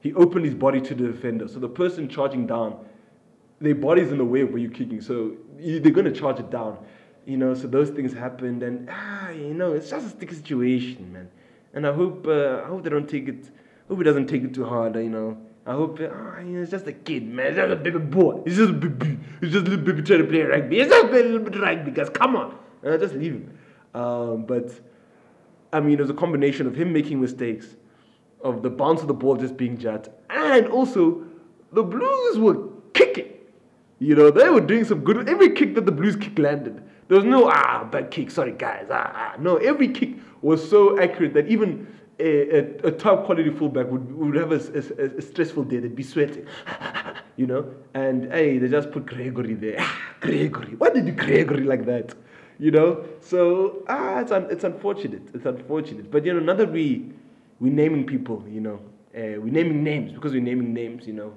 he 0.00 0.12
opened 0.14 0.44
his 0.44 0.54
body 0.54 0.80
to 0.80 0.94
the 0.94 1.06
defender. 1.06 1.46
So 1.46 1.60
the 1.60 1.68
person 1.68 2.08
charging 2.08 2.46
down, 2.46 2.76
their 3.60 3.76
body's 3.76 4.10
in 4.10 4.18
the 4.18 4.24
way 4.24 4.40
of 4.40 4.50
where 4.50 4.58
you're 4.58 4.70
kicking. 4.70 5.00
So 5.00 5.36
you, 5.58 5.78
they're 5.78 5.92
going 5.92 6.12
to 6.12 6.20
charge 6.20 6.40
it 6.40 6.50
down. 6.50 6.78
You 7.24 7.36
know, 7.36 7.54
so 7.54 7.68
those 7.68 7.90
things 7.90 8.12
happened, 8.12 8.64
and 8.64 8.88
ah, 8.90 9.30
you 9.30 9.54
know, 9.54 9.74
it's 9.74 9.90
just 9.90 10.06
a 10.06 10.08
sticky 10.10 10.34
situation, 10.34 11.12
man. 11.12 11.30
And 11.72 11.86
I 11.86 11.92
hope, 11.92 12.26
uh, 12.26 12.62
I 12.64 12.66
hope 12.66 12.82
they 12.82 12.90
don't 12.90 13.08
take 13.08 13.28
it. 13.28 13.48
Hope 13.88 13.98
he 13.98 14.04
doesn't 14.04 14.26
take 14.26 14.42
it 14.42 14.52
too 14.52 14.64
hard. 14.64 14.96
You 14.96 15.08
know, 15.08 15.38
I 15.64 15.72
hope, 15.74 16.00
ah, 16.00 16.40
you 16.40 16.46
know, 16.46 16.62
it's 16.62 16.72
just 16.72 16.88
a 16.88 16.92
kid, 16.92 17.28
man. 17.28 17.46
It's 17.46 17.56
just 17.56 17.70
a 17.70 17.76
baby 17.76 18.00
boy. 18.00 18.42
It's 18.44 18.56
just 18.56 18.70
a 18.70 18.72
baby. 18.72 19.20
It's 19.40 19.52
just 19.52 19.68
a 19.68 19.70
little 19.70 19.84
baby 19.84 20.02
trying 20.02 20.22
to 20.22 20.26
play 20.26 20.40
rugby. 20.42 20.80
It's 20.80 20.90
just 20.90 21.06
a 21.06 21.12
little 21.12 21.38
bit 21.38 21.60
rugby, 21.60 21.92
guys. 21.92 22.10
Come 22.10 22.34
on, 22.34 22.58
uh, 22.84 22.96
just 22.96 23.14
leave 23.14 23.34
him. 23.34 23.58
Um, 23.94 24.44
but 24.44 24.72
I 25.72 25.80
mean, 25.80 25.94
it 25.94 26.02
was 26.02 26.10
a 26.10 26.14
combination 26.14 26.66
of 26.66 26.74
him 26.74 26.92
making 26.92 27.20
mistakes, 27.20 27.76
of 28.42 28.62
the 28.62 28.70
bounce 28.70 29.00
of 29.00 29.08
the 29.08 29.14
ball 29.14 29.36
just 29.36 29.56
being 29.56 29.78
jet, 29.78 30.22
and 30.30 30.66
also 30.66 31.24
the 31.72 31.82
Blues 31.82 32.38
were 32.38 32.68
kicking. 32.92 33.32
You 33.98 34.16
know, 34.16 34.30
they 34.30 34.50
were 34.50 34.60
doing 34.60 34.84
some 34.84 35.00
good. 35.00 35.28
Every 35.28 35.50
kick 35.50 35.74
that 35.76 35.86
the 35.86 35.92
Blues 35.92 36.16
kick 36.16 36.38
landed, 36.38 36.82
there 37.08 37.16
was 37.16 37.24
no 37.24 37.48
ah 37.48 37.84
bad 37.90 38.10
kick. 38.10 38.30
Sorry 38.30 38.52
guys, 38.52 38.86
ah, 38.90 39.12
ah. 39.14 39.36
no. 39.38 39.56
Every 39.56 39.88
kick 39.88 40.16
was 40.42 40.68
so 40.68 41.00
accurate 41.00 41.34
that 41.34 41.48
even 41.48 41.86
a, 42.18 42.58
a, 42.58 42.88
a 42.88 42.90
top 42.90 43.24
quality 43.24 43.50
fullback 43.50 43.86
would, 43.88 44.12
would 44.12 44.34
have 44.34 44.52
a, 44.52 44.56
a, 44.56 45.18
a 45.18 45.22
stressful 45.22 45.64
day. 45.64 45.78
They'd 45.78 45.96
be 45.96 46.02
sweating, 46.02 46.46
you 47.36 47.46
know. 47.46 47.72
And 47.94 48.30
hey, 48.32 48.58
they 48.58 48.68
just 48.68 48.90
put 48.90 49.06
Gregory 49.06 49.54
there. 49.54 49.84
Gregory, 50.20 50.74
why 50.76 50.90
did 50.90 51.06
you 51.06 51.12
Gregory 51.12 51.64
like 51.64 51.86
that? 51.86 52.14
You 52.62 52.70
know. 52.70 53.04
So 53.20 53.82
ah, 53.88 54.20
it's 54.20 54.30
un- 54.30 54.48
it's 54.48 54.64
unfortunate. 54.64 55.22
It's 55.34 55.46
unfortunate. 55.46 56.10
But 56.10 56.24
you 56.24 56.32
know, 56.32 56.40
now 56.40 56.54
that 56.54 56.70
we 56.70 57.10
we 57.58 57.70
naming 57.70 58.06
people, 58.06 58.44
you 58.48 58.60
know, 58.60 58.76
uh, 59.14 59.40
we're 59.42 59.52
naming 59.60 59.82
names 59.82 60.12
because 60.12 60.32
we're 60.32 60.48
naming 60.52 60.72
names, 60.72 61.06
you 61.06 61.12
know. 61.12 61.34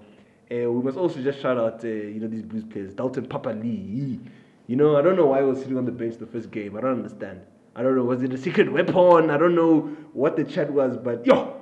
Uh, 0.51 0.71
we 0.71 0.83
must 0.83 0.97
also 0.97 1.19
just 1.21 1.39
shout 1.41 1.57
out, 1.57 1.83
uh, 1.83 1.87
you 1.87 2.19
know, 2.19 2.27
these 2.27 2.43
blues 2.43 2.63
players. 2.63 2.93
Dalton 2.93 3.25
Papali'i. 3.27 4.19
You 4.67 4.75
know, 4.75 4.95
I 4.95 5.01
don't 5.01 5.15
know 5.15 5.25
why 5.25 5.39
he 5.39 5.45
was 5.45 5.59
sitting 5.59 5.77
on 5.77 5.85
the 5.85 5.91
bench 5.91 6.17
the 6.17 6.27
first 6.27 6.51
game. 6.51 6.77
I 6.77 6.81
don't 6.81 6.97
understand. 6.97 7.41
I 7.75 7.81
don't 7.81 7.95
know. 7.95 8.03
Was 8.03 8.21
it 8.21 8.31
a 8.31 8.37
secret 8.37 8.71
weapon? 8.71 9.31
I 9.31 9.37
don't 9.37 9.55
know 9.55 9.81
what 10.13 10.35
the 10.35 10.43
chat 10.43 10.71
was, 10.71 10.95
but 10.95 11.25
yo, 11.25 11.59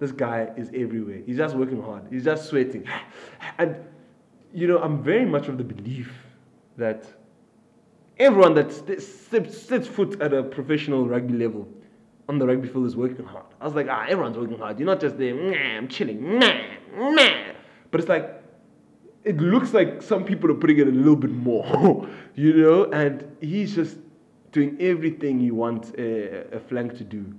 this 0.00 0.10
guy 0.10 0.50
is 0.56 0.68
everywhere. 0.74 1.20
He's 1.24 1.36
just 1.36 1.54
working 1.54 1.80
hard. 1.80 2.02
He's 2.10 2.24
just 2.24 2.48
sweating. 2.48 2.84
And, 3.58 3.76
you 4.52 4.66
know, 4.66 4.78
I'm 4.78 5.02
very 5.02 5.24
much 5.24 5.46
of 5.46 5.58
the 5.58 5.64
belief 5.64 6.12
that 6.76 7.06
everyone 8.18 8.54
that 8.54 8.72
sets, 8.72 9.88
foot 9.88 10.20
at 10.20 10.32
a 10.32 10.42
professional 10.42 11.08
rugby 11.08 11.34
level 11.34 11.68
on 12.28 12.38
the 12.38 12.46
rugby 12.46 12.68
field 12.68 12.86
is 12.86 12.96
working 12.96 13.24
hard. 13.24 13.44
I 13.60 13.64
was 13.64 13.74
like, 13.74 13.86
ah, 13.90 14.06
everyone's 14.08 14.38
working 14.38 14.58
hard. 14.58 14.78
You're 14.78 14.86
not 14.86 15.00
just 15.00 15.18
there, 15.18 15.34
nah, 15.34 15.78
I'm 15.78 15.88
chilling, 15.88 16.38
nah, 16.38 16.54
nah. 16.96 17.52
But 17.90 18.00
it's 18.00 18.08
like, 18.08 18.42
it 19.24 19.38
looks 19.38 19.72
like 19.72 20.02
some 20.02 20.24
people 20.24 20.50
are 20.50 20.54
putting 20.54 20.78
it 20.78 20.88
a 20.88 20.90
little 20.90 21.16
bit 21.16 21.30
more, 21.30 22.08
you 22.34 22.54
know, 22.54 22.84
and 22.92 23.36
he's 23.40 23.74
just 23.74 23.98
doing 24.52 24.76
everything 24.80 25.40
he 25.40 25.50
wants 25.50 25.92
a, 25.98 26.46
a 26.52 26.60
flank 26.60 26.96
to 26.98 27.04
do. 27.04 27.34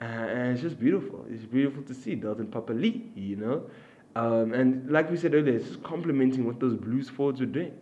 Uh, 0.00 0.04
and 0.04 0.52
it's 0.52 0.62
just 0.62 0.78
beautiful. 0.78 1.24
It's 1.28 1.44
beautiful 1.44 1.82
to 1.84 1.94
see 1.94 2.14
Dalton 2.14 2.46
Papali'i, 2.46 3.10
you 3.14 3.36
know. 3.36 3.70
Um, 4.14 4.52
and 4.52 4.90
like 4.90 5.10
we 5.10 5.16
said 5.16 5.34
earlier, 5.34 5.54
it's 5.56 5.68
just 5.68 5.82
complementing 5.82 6.44
what 6.44 6.60
those 6.60 6.74
Blues 6.74 7.08
forwards 7.08 7.40
were 7.40 7.46
doing. 7.46 7.72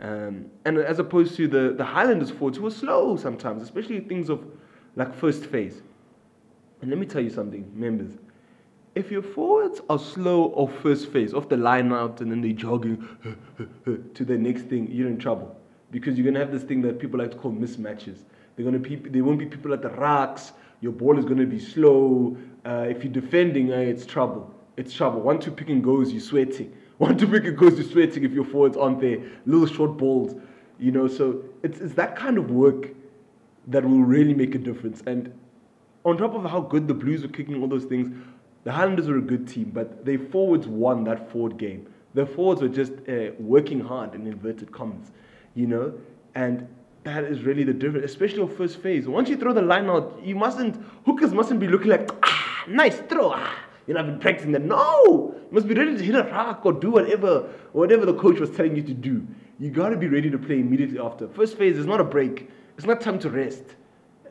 Um, 0.00 0.46
and 0.64 0.78
as 0.78 0.98
opposed 0.98 1.36
to 1.36 1.48
the, 1.48 1.74
the 1.76 1.84
Highlanders 1.84 2.30
forwards 2.30 2.58
who 2.58 2.64
were 2.64 2.70
slow 2.70 3.16
sometimes, 3.16 3.62
especially 3.62 4.00
things 4.00 4.28
of 4.28 4.44
like 4.96 5.14
first 5.14 5.46
phase. 5.46 5.82
And 6.80 6.90
let 6.90 6.98
me 6.98 7.06
tell 7.06 7.22
you 7.22 7.30
something, 7.30 7.70
members. 7.74 8.12
If 8.94 9.10
your 9.10 9.22
forwards 9.22 9.80
are 9.88 9.98
slow 9.98 10.52
of 10.52 10.72
first 10.80 11.10
phase, 11.10 11.34
off 11.34 11.48
the 11.48 11.56
line 11.56 11.92
out, 11.92 12.20
and 12.20 12.30
then 12.30 12.40
they're 12.40 12.52
jogging 12.52 13.08
to 14.14 14.24
the 14.24 14.36
next 14.36 14.62
thing, 14.62 14.88
you're 14.90 15.08
in 15.08 15.18
trouble. 15.18 15.56
Because 15.90 16.16
you're 16.16 16.24
going 16.24 16.34
to 16.34 16.40
have 16.40 16.52
this 16.52 16.62
thing 16.62 16.82
that 16.82 16.98
people 16.98 17.18
like 17.18 17.30
to 17.32 17.36
call 17.36 17.52
mismatches. 17.52 18.18
They're 18.54 18.64
gonna 18.64 18.78
be, 18.78 18.96
there 18.96 19.24
won't 19.24 19.38
be 19.38 19.46
people 19.46 19.72
at 19.72 19.82
the 19.82 19.90
racks. 19.90 20.52
Your 20.80 20.92
ball 20.92 21.18
is 21.18 21.24
going 21.24 21.38
to 21.38 21.46
be 21.46 21.58
slow. 21.58 22.36
Uh, 22.64 22.86
if 22.88 23.02
you're 23.02 23.12
defending, 23.12 23.72
uh, 23.72 23.76
it's 23.76 24.06
trouble. 24.06 24.54
It's 24.76 24.92
trouble. 24.92 25.20
One, 25.20 25.40
two 25.40 25.50
pick 25.50 25.70
and 25.70 25.82
goes, 25.82 26.12
you're 26.12 26.20
sweating 26.20 26.72
Want 26.98 27.18
to 27.20 27.26
make 27.26 27.44
it 27.44 27.56
goes 27.56 27.74
to 27.76 27.82
sweating 27.82 28.24
if 28.24 28.32
your 28.32 28.44
forwards 28.44 28.76
aren't 28.76 29.00
there. 29.00 29.18
Little 29.46 29.66
short 29.66 29.96
balls, 29.96 30.34
you 30.78 30.92
know. 30.92 31.08
So 31.08 31.42
it's 31.62 31.80
it's 31.80 31.94
that 31.94 32.14
kind 32.14 32.38
of 32.38 32.50
work 32.50 32.90
that 33.66 33.84
will 33.84 34.02
really 34.02 34.34
make 34.34 34.54
a 34.54 34.58
difference. 34.58 35.02
And 35.06 35.32
on 36.04 36.16
top 36.18 36.34
of 36.34 36.44
how 36.44 36.60
good 36.60 36.86
the 36.86 36.94
Blues 36.94 37.22
were 37.22 37.28
kicking 37.28 37.60
all 37.60 37.68
those 37.68 37.84
things, 37.84 38.14
the 38.64 38.72
Highlanders 38.72 39.08
were 39.08 39.18
a 39.18 39.22
good 39.22 39.48
team, 39.48 39.70
but 39.74 40.04
their 40.04 40.18
forwards 40.18 40.66
won 40.66 41.04
that 41.04 41.30
forward 41.30 41.58
game. 41.58 41.86
The 42.14 42.26
forwards 42.26 42.62
were 42.62 42.68
just 42.68 42.92
uh, 43.08 43.32
working 43.38 43.80
hard 43.80 44.14
in 44.14 44.26
inverted 44.26 44.70
commas, 44.70 45.10
you 45.54 45.66
know, 45.66 45.94
and 46.34 46.68
that 47.02 47.24
is 47.24 47.42
really 47.42 47.64
the 47.64 47.72
difference, 47.72 48.04
especially 48.04 48.38
your 48.38 48.48
first 48.48 48.78
phase. 48.80 49.06
Once 49.06 49.28
you 49.28 49.36
throw 49.36 49.52
the 49.52 49.62
line 49.62 49.90
out, 49.90 50.18
you 50.22 50.34
mustn't 50.36 50.82
hookers 51.04 51.34
mustn't 51.34 51.60
be 51.60 51.66
looking 51.66 51.88
like 51.88 52.08
ah, 52.22 52.64
nice 52.68 52.98
throw. 53.08 53.32
Ah. 53.34 53.54
You 53.86 53.94
know, 53.94 54.00
I've 54.00 54.06
been 54.06 54.18
practicing 54.18 54.52
that. 54.52 54.62
No, 54.62 55.34
you 55.34 55.48
must 55.50 55.68
be 55.68 55.74
ready 55.74 55.96
to 55.96 56.02
hit 56.02 56.14
a 56.14 56.24
rock 56.24 56.64
or 56.64 56.72
do 56.72 56.90
whatever, 56.90 57.50
whatever 57.72 58.06
the 58.06 58.14
coach 58.14 58.40
was 58.40 58.50
telling 58.50 58.76
you 58.76 58.82
to 58.82 58.94
do. 58.94 59.26
You 59.58 59.70
got 59.70 59.90
to 59.90 59.96
be 59.96 60.08
ready 60.08 60.30
to 60.30 60.38
play 60.38 60.60
immediately 60.60 60.98
after. 60.98 61.28
First 61.28 61.58
phase 61.58 61.76
is 61.78 61.86
not 61.86 62.00
a 62.00 62.04
break. 62.04 62.48
It's 62.76 62.86
not 62.86 63.00
time 63.00 63.18
to 63.20 63.30
rest. 63.30 63.62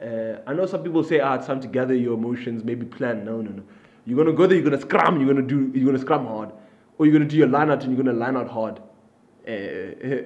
Uh, 0.01 0.39
I 0.45 0.53
know 0.53 0.65
some 0.65 0.83
people 0.83 1.03
say, 1.03 1.19
ah, 1.19 1.35
it's 1.35 1.47
time 1.47 1.61
to 1.61 1.67
gather 1.67 1.95
your 1.95 2.15
emotions, 2.15 2.63
maybe 2.63 2.85
plan. 2.85 3.23
No, 3.23 3.41
no, 3.41 3.51
no. 3.51 3.63
You're 4.05 4.17
gonna 4.17 4.35
go 4.35 4.47
there. 4.47 4.57
You're 4.57 4.69
gonna 4.69 4.81
scrum. 4.81 5.17
You're 5.21 5.33
gonna 5.33 5.47
do. 5.47 5.71
You're 5.73 5.85
gonna 5.85 5.99
scrum 5.99 6.27
hard, 6.27 6.51
or 6.97 7.05
you're 7.05 7.13
gonna 7.13 7.29
do 7.29 7.37
your 7.37 7.47
line 7.47 7.71
out 7.71 7.83
and 7.83 7.95
you're 7.95 8.03
gonna 8.03 8.17
line 8.17 8.35
out 8.35 8.49
hard. 8.49 8.81
Uh, 9.45 9.51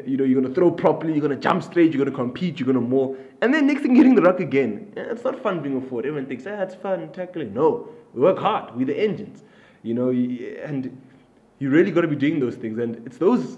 you 0.05 0.15
know, 0.15 0.23
you're 0.23 0.39
gonna 0.39 0.53
throw 0.53 0.69
properly. 0.69 1.13
You're 1.13 1.21
gonna 1.21 1.35
jump 1.35 1.63
straight. 1.63 1.93
You're 1.93 2.05
gonna 2.05 2.15
compete. 2.15 2.59
You're 2.59 2.67
gonna 2.67 2.81
more. 2.81 3.17
And 3.41 3.53
then 3.53 3.65
next 3.65 3.81
thing, 3.81 3.95
hitting 3.95 4.15
the 4.15 4.21
ruck 4.21 4.39
again. 4.39 4.93
Yeah, 4.95 5.03
it's 5.11 5.23
not 5.23 5.41
fun 5.41 5.61
being 5.61 5.77
a 5.77 5.81
forward. 5.81 6.05
Everyone 6.05 6.27
thinks, 6.27 6.45
ah, 6.45 6.61
it's 6.61 6.75
fun 6.75 7.11
tackling. 7.11 7.53
No, 7.53 7.89
we 8.13 8.21
work 8.21 8.37
hard. 8.37 8.75
We're 8.75 8.85
the 8.85 8.99
engines. 8.99 9.43
You 9.81 9.95
know, 9.95 10.09
and 10.09 11.01
you 11.59 11.69
really 11.69 11.91
got 11.91 12.01
to 12.01 12.07
be 12.07 12.15
doing 12.15 12.39
those 12.39 12.55
things. 12.55 12.77
And 12.77 13.05
it's 13.07 13.17
those. 13.17 13.57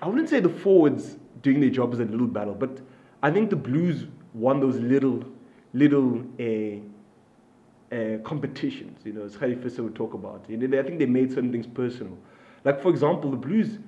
I 0.00 0.08
wouldn't 0.08 0.28
say 0.28 0.40
the 0.40 0.48
forwards 0.48 1.16
doing 1.42 1.60
their 1.60 1.70
job 1.70 1.92
is 1.92 2.00
a 2.00 2.04
little 2.04 2.26
battle, 2.26 2.54
but 2.54 2.80
I 3.22 3.30
think 3.30 3.50
the 3.50 3.56
Blues 3.56 4.06
won 4.34 4.60
those 4.60 4.76
little, 4.76 5.24
little. 5.72 6.22
Uh, 6.38 6.80
uh, 7.92 8.18
competitions, 8.22 9.00
you 9.04 9.12
know, 9.12 9.22
as 9.22 9.34
Fisher 9.34 9.82
would 9.82 9.94
talk 9.94 10.14
about. 10.14 10.44
You 10.48 10.56
know, 10.56 10.78
I 10.78 10.82
think 10.82 10.98
they 10.98 11.06
made 11.06 11.30
certain 11.30 11.50
things 11.50 11.66
personal. 11.66 12.16
Like, 12.64 12.82
for 12.82 12.90
example, 12.90 13.30
the 13.30 13.36
Blues 13.36 13.78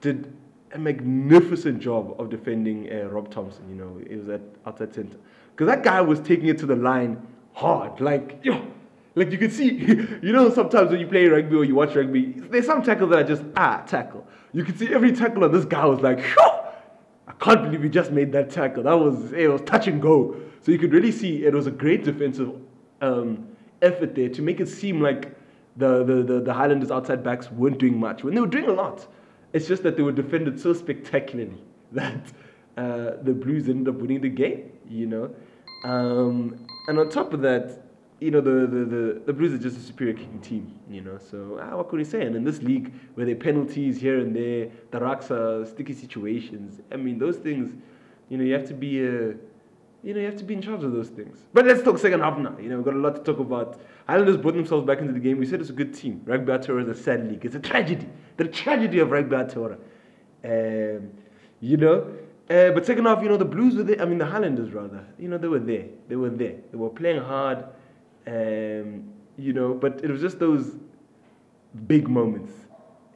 did 0.00 0.32
a 0.72 0.78
magnificent 0.78 1.80
job 1.80 2.14
of 2.18 2.30
defending 2.30 2.90
uh, 2.92 3.08
Rob 3.08 3.30
Thompson, 3.30 3.68
you 3.68 3.74
know, 3.74 4.00
it 4.08 4.16
was 4.16 4.28
at 4.28 4.40
outside 4.66 4.94
center. 4.94 5.16
Because 5.50 5.66
that 5.66 5.82
guy 5.82 6.00
was 6.00 6.20
taking 6.20 6.46
it 6.46 6.58
to 6.58 6.66
the 6.66 6.76
line 6.76 7.24
hard. 7.52 8.00
Like, 8.00 8.40
yo, 8.42 8.66
like 9.14 9.30
you 9.30 9.38
can 9.38 9.50
see, 9.50 9.74
you 10.22 10.32
know, 10.32 10.50
sometimes 10.50 10.90
when 10.90 11.00
you 11.00 11.06
play 11.06 11.26
rugby 11.26 11.56
or 11.56 11.64
you 11.64 11.74
watch 11.74 11.94
rugby, 11.94 12.32
there's 12.36 12.66
some 12.66 12.82
tackles 12.82 13.10
that 13.10 13.18
are 13.18 13.28
just, 13.28 13.44
ah, 13.56 13.82
tackle. 13.86 14.26
You 14.52 14.64
can 14.64 14.76
see 14.76 14.92
every 14.92 15.12
tackle 15.12 15.44
on 15.44 15.52
this 15.52 15.64
guy 15.64 15.84
was 15.84 16.00
like, 16.00 16.20
I 16.38 17.32
can't 17.38 17.62
believe 17.62 17.82
he 17.82 17.88
just 17.88 18.10
made 18.10 18.32
that 18.32 18.50
tackle. 18.50 18.84
That 18.84 18.94
was, 18.94 19.32
it 19.32 19.48
was 19.48 19.62
touch 19.62 19.88
and 19.88 20.00
go. 20.00 20.36
So 20.62 20.72
you 20.72 20.78
could 20.78 20.92
really 20.92 21.12
see 21.12 21.44
it 21.44 21.52
was 21.52 21.66
a 21.66 21.70
great 21.70 22.04
defensive 22.04 22.52
um, 23.00 23.48
effort 23.82 24.14
there 24.14 24.28
to 24.28 24.42
make 24.42 24.60
it 24.60 24.68
seem 24.68 25.00
like 25.00 25.36
the, 25.76 26.04
the, 26.04 26.22
the, 26.22 26.40
the, 26.40 26.52
Highlanders 26.52 26.90
outside 26.90 27.24
backs 27.24 27.50
weren't 27.50 27.78
doing 27.78 27.98
much 27.98 28.22
when 28.24 28.34
they 28.34 28.40
were 28.40 28.46
doing 28.46 28.66
a 28.66 28.72
lot. 28.72 29.06
It's 29.52 29.66
just 29.66 29.82
that 29.82 29.96
they 29.96 30.02
were 30.02 30.12
defended 30.12 30.60
so 30.60 30.72
spectacularly 30.72 31.62
that 31.92 32.32
uh, 32.76 33.12
the 33.22 33.32
Blues 33.34 33.68
ended 33.68 33.94
up 33.94 34.00
winning 34.00 34.20
the 34.20 34.28
game, 34.28 34.72
you 34.88 35.06
know. 35.06 35.34
Um, 35.84 36.66
and 36.88 36.98
on 36.98 37.08
top 37.08 37.32
of 37.32 37.40
that, 37.42 37.82
you 38.20 38.30
know, 38.30 38.40
the, 38.40 38.66
the, 38.66 38.84
the, 38.84 39.22
the, 39.26 39.32
Blues 39.32 39.52
are 39.52 39.58
just 39.58 39.76
a 39.76 39.80
superior 39.80 40.14
kicking 40.14 40.40
team, 40.40 40.72
you 40.88 41.00
know. 41.00 41.18
So 41.18 41.58
ah, 41.60 41.76
what 41.76 41.88
could 41.88 41.98
we 41.98 42.04
say? 42.04 42.22
And 42.24 42.36
in 42.36 42.44
this 42.44 42.62
league, 42.62 42.92
where 43.14 43.26
there 43.26 43.34
are 43.34 43.38
penalties 43.38 44.00
here 44.00 44.20
and 44.20 44.34
there, 44.34 44.68
the 44.92 45.00
rocks 45.00 45.30
are 45.32 45.66
sticky 45.66 45.94
situations. 45.94 46.80
I 46.92 46.96
mean, 46.96 47.18
those 47.18 47.36
things, 47.36 47.74
you 48.28 48.38
know, 48.38 48.44
you 48.44 48.52
have 48.52 48.68
to 48.68 48.74
be 48.74 49.04
a 49.04 49.34
you 50.02 50.14
know, 50.14 50.20
you 50.20 50.26
have 50.26 50.36
to 50.36 50.44
be 50.44 50.54
in 50.54 50.62
charge 50.62 50.82
of 50.82 50.92
those 50.92 51.08
things. 51.08 51.38
But 51.52 51.64
let's 51.66 51.82
talk 51.82 51.98
second 51.98 52.20
half 52.20 52.36
now. 52.36 52.56
You 52.58 52.68
know, 52.68 52.76
we've 52.76 52.84
got 52.84 52.94
a 52.94 52.98
lot 52.98 53.16
to 53.16 53.22
talk 53.22 53.38
about. 53.38 53.80
Highlanders 54.08 54.36
brought 54.36 54.54
themselves 54.54 54.84
back 54.84 54.98
into 54.98 55.12
the 55.12 55.20
game. 55.20 55.38
We 55.38 55.46
said 55.46 55.60
it's 55.60 55.70
a 55.70 55.74
good 55.74 55.94
team. 55.94 56.22
Rugby 56.24 56.52
Aotearoa 56.52 56.82
is 56.82 56.98
a 56.98 57.02
sad 57.02 57.30
league. 57.30 57.44
It's 57.44 57.54
a 57.54 57.60
tragedy. 57.60 58.08
The 58.36 58.48
tragedy 58.48 58.98
of 58.98 59.10
Rugby 59.10 59.36
Aotearoa. 59.36 59.78
Um, 60.44 61.12
you 61.60 61.76
know, 61.76 62.12
uh, 62.50 62.72
but 62.72 62.84
second 62.84 63.04
half, 63.04 63.22
you 63.22 63.28
know, 63.28 63.36
the 63.36 63.44
Blues 63.44 63.76
were 63.76 63.84
there. 63.84 64.02
I 64.02 64.04
mean, 64.04 64.18
the 64.18 64.26
Highlanders 64.26 64.72
rather. 64.72 65.06
You 65.18 65.28
know, 65.28 65.38
they 65.38 65.46
were 65.48 65.60
there. 65.60 65.86
They 66.08 66.16
were 66.16 66.30
there. 66.30 66.56
They 66.70 66.76
were 66.76 66.90
playing 66.90 67.22
hard. 67.22 67.64
Um, 68.26 69.04
you 69.38 69.52
know, 69.52 69.72
but 69.74 70.00
it 70.02 70.10
was 70.10 70.20
just 70.20 70.40
those 70.40 70.76
big 71.86 72.08
moments. 72.08 72.52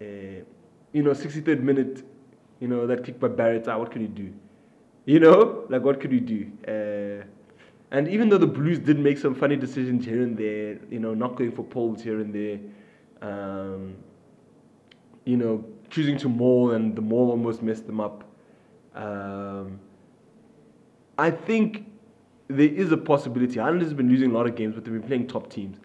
Uh, 0.01 0.45
you 0.93 1.03
know, 1.03 1.11
63rd 1.11 1.61
minute. 1.61 2.05
You 2.61 2.69
know, 2.69 2.87
that 2.87 3.05
kick 3.05 3.19
by 3.19 3.29
Barrett. 3.29 3.67
Ah, 3.67 3.77
what 3.77 3.91
can 3.91 4.03
you 4.03 4.09
do? 4.09 4.33
You 5.07 5.21
know, 5.21 5.65
like 5.69 5.83
what 5.83 6.01
could 6.01 6.11
we 6.11 6.19
do? 6.19 6.51
Uh, 6.67 7.25
and 7.93 8.09
even 8.09 8.29
though 8.29 8.39
the 8.39 8.47
Blues 8.47 8.81
did 8.81 8.99
make 8.99 9.19
some 9.19 9.37
funny 9.37 9.55
decisions 9.55 10.05
here 10.05 10.21
and 10.21 10.37
there, 10.37 10.79
you 10.91 10.99
know, 10.99 11.15
not 11.15 11.37
going 11.37 11.53
for 11.53 11.63
poles 11.63 12.03
here 12.03 12.19
and 12.21 12.35
there, 12.35 12.59
um, 13.23 13.95
you 15.25 15.37
know, 15.37 15.65
choosing 15.91 16.19
to 16.19 16.29
maul 16.29 16.73
and 16.73 16.97
the 16.97 17.01
maul 17.01 17.31
almost 17.31 17.63
messed 17.63 17.87
them 17.87 18.01
up. 18.01 18.25
Um, 18.97 19.79
I 21.17 21.31
think 21.31 21.87
there 22.49 22.69
is 22.69 22.91
a 22.91 22.97
possibility. 22.97 23.61
Ireland 23.61 23.83
has 23.83 23.95
been 23.95 24.09
losing 24.09 24.33
a 24.33 24.35
lot 24.35 24.47
of 24.47 24.57
games, 24.57 24.75
but 24.75 24.85
they've 24.85 24.93
been 24.93 25.05
playing 25.05 25.29
top 25.29 25.49
teams. 25.51 25.79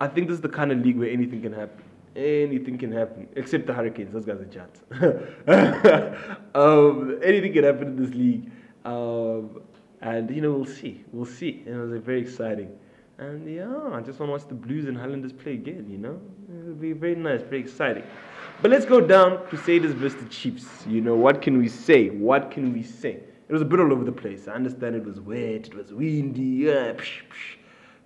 I 0.00 0.08
think 0.08 0.26
this 0.26 0.34
is 0.34 0.40
the 0.40 0.48
kind 0.48 0.72
of 0.72 0.78
league 0.78 0.98
where 0.98 1.08
anything 1.08 1.40
can 1.40 1.52
happen 1.52 1.83
anything 2.16 2.78
can 2.78 2.92
happen 2.92 3.28
except 3.36 3.66
the 3.66 3.72
Hurricanes. 3.72 4.12
Those 4.12 4.24
guys 4.24 4.40
are 4.40 4.44
jets. 4.44 4.80
um, 6.54 7.18
anything 7.22 7.52
can 7.52 7.64
happen 7.64 7.88
in 7.88 7.96
this 7.96 8.14
league, 8.14 8.50
um, 8.84 9.62
and 10.00 10.30
you 10.30 10.40
know 10.40 10.52
we'll 10.52 10.64
see. 10.66 11.04
We'll 11.12 11.26
see. 11.26 11.62
And 11.66 11.74
it 11.74 11.86
was 11.94 12.02
very 12.02 12.20
exciting. 12.20 12.70
And 13.18 13.48
yeah, 13.52 13.72
I 13.92 14.00
just 14.00 14.18
want 14.18 14.28
to 14.28 14.32
watch 14.32 14.48
the 14.48 14.54
Blues 14.54 14.86
and 14.86 14.96
Highlanders 14.96 15.32
play 15.32 15.54
again. 15.54 15.86
You 15.88 15.98
know, 15.98 16.20
it'll 16.48 16.74
be 16.74 16.92
very 16.92 17.14
nice, 17.14 17.42
very 17.42 17.60
exciting. 17.60 18.02
But 18.60 18.70
let's 18.70 18.84
go 18.84 19.00
down 19.00 19.38
Crusaders 19.46 19.92
versus 19.92 20.20
the 20.22 20.28
Chiefs. 20.28 20.84
You 20.86 21.00
know, 21.00 21.14
what 21.14 21.40
can 21.40 21.58
we 21.58 21.68
say? 21.68 22.08
What 22.10 22.50
can 22.50 22.72
we 22.72 22.82
say? 22.82 23.20
It 23.48 23.52
was 23.52 23.62
a 23.62 23.64
bit 23.64 23.78
all 23.78 23.92
over 23.92 24.04
the 24.04 24.12
place. 24.12 24.48
I 24.48 24.52
understand 24.52 24.96
it 24.96 25.04
was 25.04 25.20
wet, 25.20 25.66
it 25.66 25.74
was 25.74 25.92
windy, 25.92 26.64
yeah, 26.64 26.92
psh, 26.94 27.22
psh. 27.30 27.56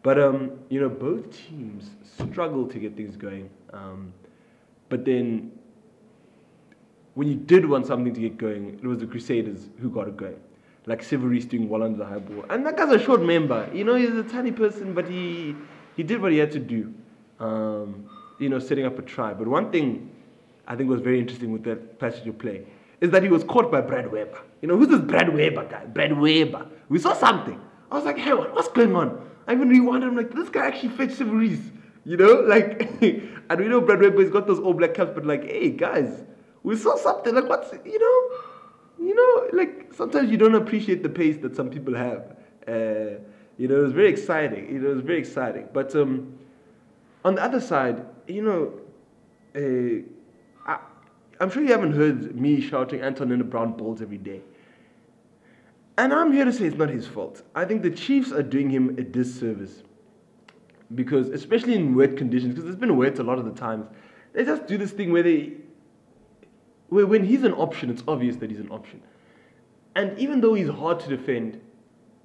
but 0.03 0.19
um, 0.19 0.59
you 0.69 0.81
know, 0.81 0.89
both 0.89 1.31
teams 1.31 1.91
struggled 2.03 2.73
to 2.73 2.79
get 2.79 2.97
things 2.97 3.17
going. 3.17 3.49
Um, 3.73 4.13
but 4.89 5.05
then, 5.05 5.53
when 7.15 7.29
you 7.29 7.35
did 7.35 7.69
want 7.69 7.87
something 7.87 8.15
to 8.15 8.21
get 8.21 8.39
going, 8.39 8.79
it 8.83 8.87
was 8.87 8.99
the 8.99 9.07
Crusaders 9.07 9.69
who 9.81 9.91
got 9.91 10.09
it 10.09 10.17
going. 10.17 10.41
Like 10.87 11.03
Sevu 11.03 11.29
Reece 11.29 11.45
doing 11.45 11.69
well 11.69 11.83
under 11.83 11.99
the 11.99 12.07
high 12.07 12.19
ball. 12.19 12.45
And 12.49 12.65
that 12.65 12.77
guy's 12.77 12.91
a 12.91 12.99
short 12.99 13.23
member. 13.23 13.69
You 13.75 13.85
know, 13.85 13.95
he's 13.95 14.15
a 14.15 14.23
tiny 14.23 14.53
person, 14.53 14.95
but 14.95 15.07
he, 15.07 15.55
he 15.97 16.03
did 16.03 16.23
what 16.23 16.33
he 16.33 16.39
had 16.39 16.51
to 16.53 16.59
do. 16.59 16.95
Um, 17.41 18.09
you 18.39 18.49
know, 18.49 18.59
setting 18.59 18.87
up 18.87 18.99
a 18.99 19.03
try. 19.03 19.35
But 19.35 19.49
one 19.49 19.71
thing 19.71 20.11
I 20.67 20.77
think 20.77 20.89
was 20.89 21.01
very 21.01 21.19
interesting 21.19 21.53
with 21.53 21.65
that 21.65 21.99
passage 21.99 22.27
of 22.27 22.39
play 22.39 22.65
is 23.01 23.11
that 23.11 23.23
he 23.23 23.29
was 23.29 23.45
caught 23.45 23.71
by 23.71 23.81
Brad 23.81 24.11
Weber. 24.11 24.41
You 24.63 24.69
know, 24.69 24.77
who's 24.77 24.89
this 24.89 25.01
Brad 25.01 25.33
Weber 25.33 25.65
guy? 25.65 25.85
Brad 25.87 26.19
Weber. 26.19 26.67
We 26.89 26.99
saw 26.99 27.15
something. 27.15 27.61
I 27.91 27.97
was 27.97 28.05
like, 28.05 28.19
hey, 28.19 28.33
what's 28.33 28.69
going 28.69 28.95
on? 28.95 29.29
I 29.47 29.53
even 29.53 29.69
rewound. 29.69 30.05
I'm 30.05 30.17
like, 30.17 30.33
this 30.33 30.49
guy 30.49 30.67
actually 30.67 30.91
fetched 30.91 31.19
Sevu 31.19 31.39
Reece. 31.39 31.71
You 32.05 32.17
know, 32.17 32.41
like, 32.47 32.91
and 33.51 33.61
we 33.61 33.69
know 33.69 33.81
Brad 33.81 34.01
Weber's 34.01 34.31
got 34.31 34.47
those 34.47 34.59
all 34.59 34.75
black 34.75 34.95
caps, 34.95 35.13
but 35.15 35.25
like, 35.25 35.45
hey 35.45 35.71
guys, 35.71 36.23
we 36.63 36.77
saw 36.77 36.97
something. 36.97 37.35
Like, 37.35 37.49
what's 37.49 37.73
you 37.85 37.99
know, 37.99 39.07
you 39.07 39.15
know, 39.15 39.59
like 39.59 39.93
sometimes 39.95 40.31
you 40.31 40.37
don't 40.37 40.55
appreciate 40.55 41.03
the 41.03 41.09
pace 41.09 41.39
that 41.39 41.57
some 41.57 41.71
people 41.71 41.95
have. 41.95 42.37
Uh, 42.67 43.19
you 43.57 43.67
know, 43.67 43.81
it 43.81 43.83
was 43.83 43.93
very 43.93 44.09
exciting. 44.09 44.73
You 44.73 44.81
know, 44.81 44.91
it 44.91 44.95
was 44.95 45.05
very 45.05 45.19
exciting. 45.19 45.69
But 45.73 45.95
um, 45.97 46.39
on 47.25 47.35
the 47.35 47.43
other 47.43 47.61
side, 47.61 48.05
you 48.27 48.43
know, 48.43 48.73
uh, 49.57 50.71
I, 50.71 50.79
I'm 51.41 51.51
sure 51.51 51.63
you 51.63 51.73
haven't 51.73 51.93
heard 51.93 52.39
me 52.39 52.61
shouting 52.61 53.01
Anton 53.01 53.31
Lienert-Brown 53.31 53.73
balls 53.73 54.03
every 54.03 54.19
day. 54.19 54.43
And 55.97 56.13
I'm 56.13 56.33
here 56.33 56.45
to 56.45 56.53
say 56.53 56.67
it's 56.67 56.77
not 56.77 56.91
his 56.91 57.07
fault. 57.07 57.43
I 57.57 57.65
think 57.65 57.83
the 57.83 57.91
Chiefs 57.91 58.31
are 58.31 58.43
doing 58.43 58.71
him 58.71 58.91
a 58.91 59.03
disservice 59.03 59.83
because 60.95 61.29
especially 61.29 61.75
in 61.75 61.95
wet 61.95 62.17
conditions, 62.17 62.55
because 62.55 62.69
it's 62.69 62.79
been 62.79 62.97
wet 62.97 63.19
a 63.19 63.23
lot 63.23 63.39
of 63.39 63.45
the 63.45 63.53
times, 63.53 63.87
they 64.33 64.45
just 64.45 64.67
do 64.67 64.79
this 64.79 64.91
thing 64.91 65.13
where 65.13 65.23
they, 65.23 65.53
where 66.89 67.07
when 67.07 67.25
he's 67.25 67.43
an 67.43 67.53
option, 67.53 67.91
it's 67.91 68.03
obvious 68.09 68.37
that 68.37 68.51
he's 68.51 68.61
an 68.61 68.71
option, 68.71 69.03
and 69.95 70.19
even 70.19 70.41
though 70.41 70.55
he's 70.55 70.69
hard 70.69 71.01
to 71.01 71.09
defend, 71.09 71.61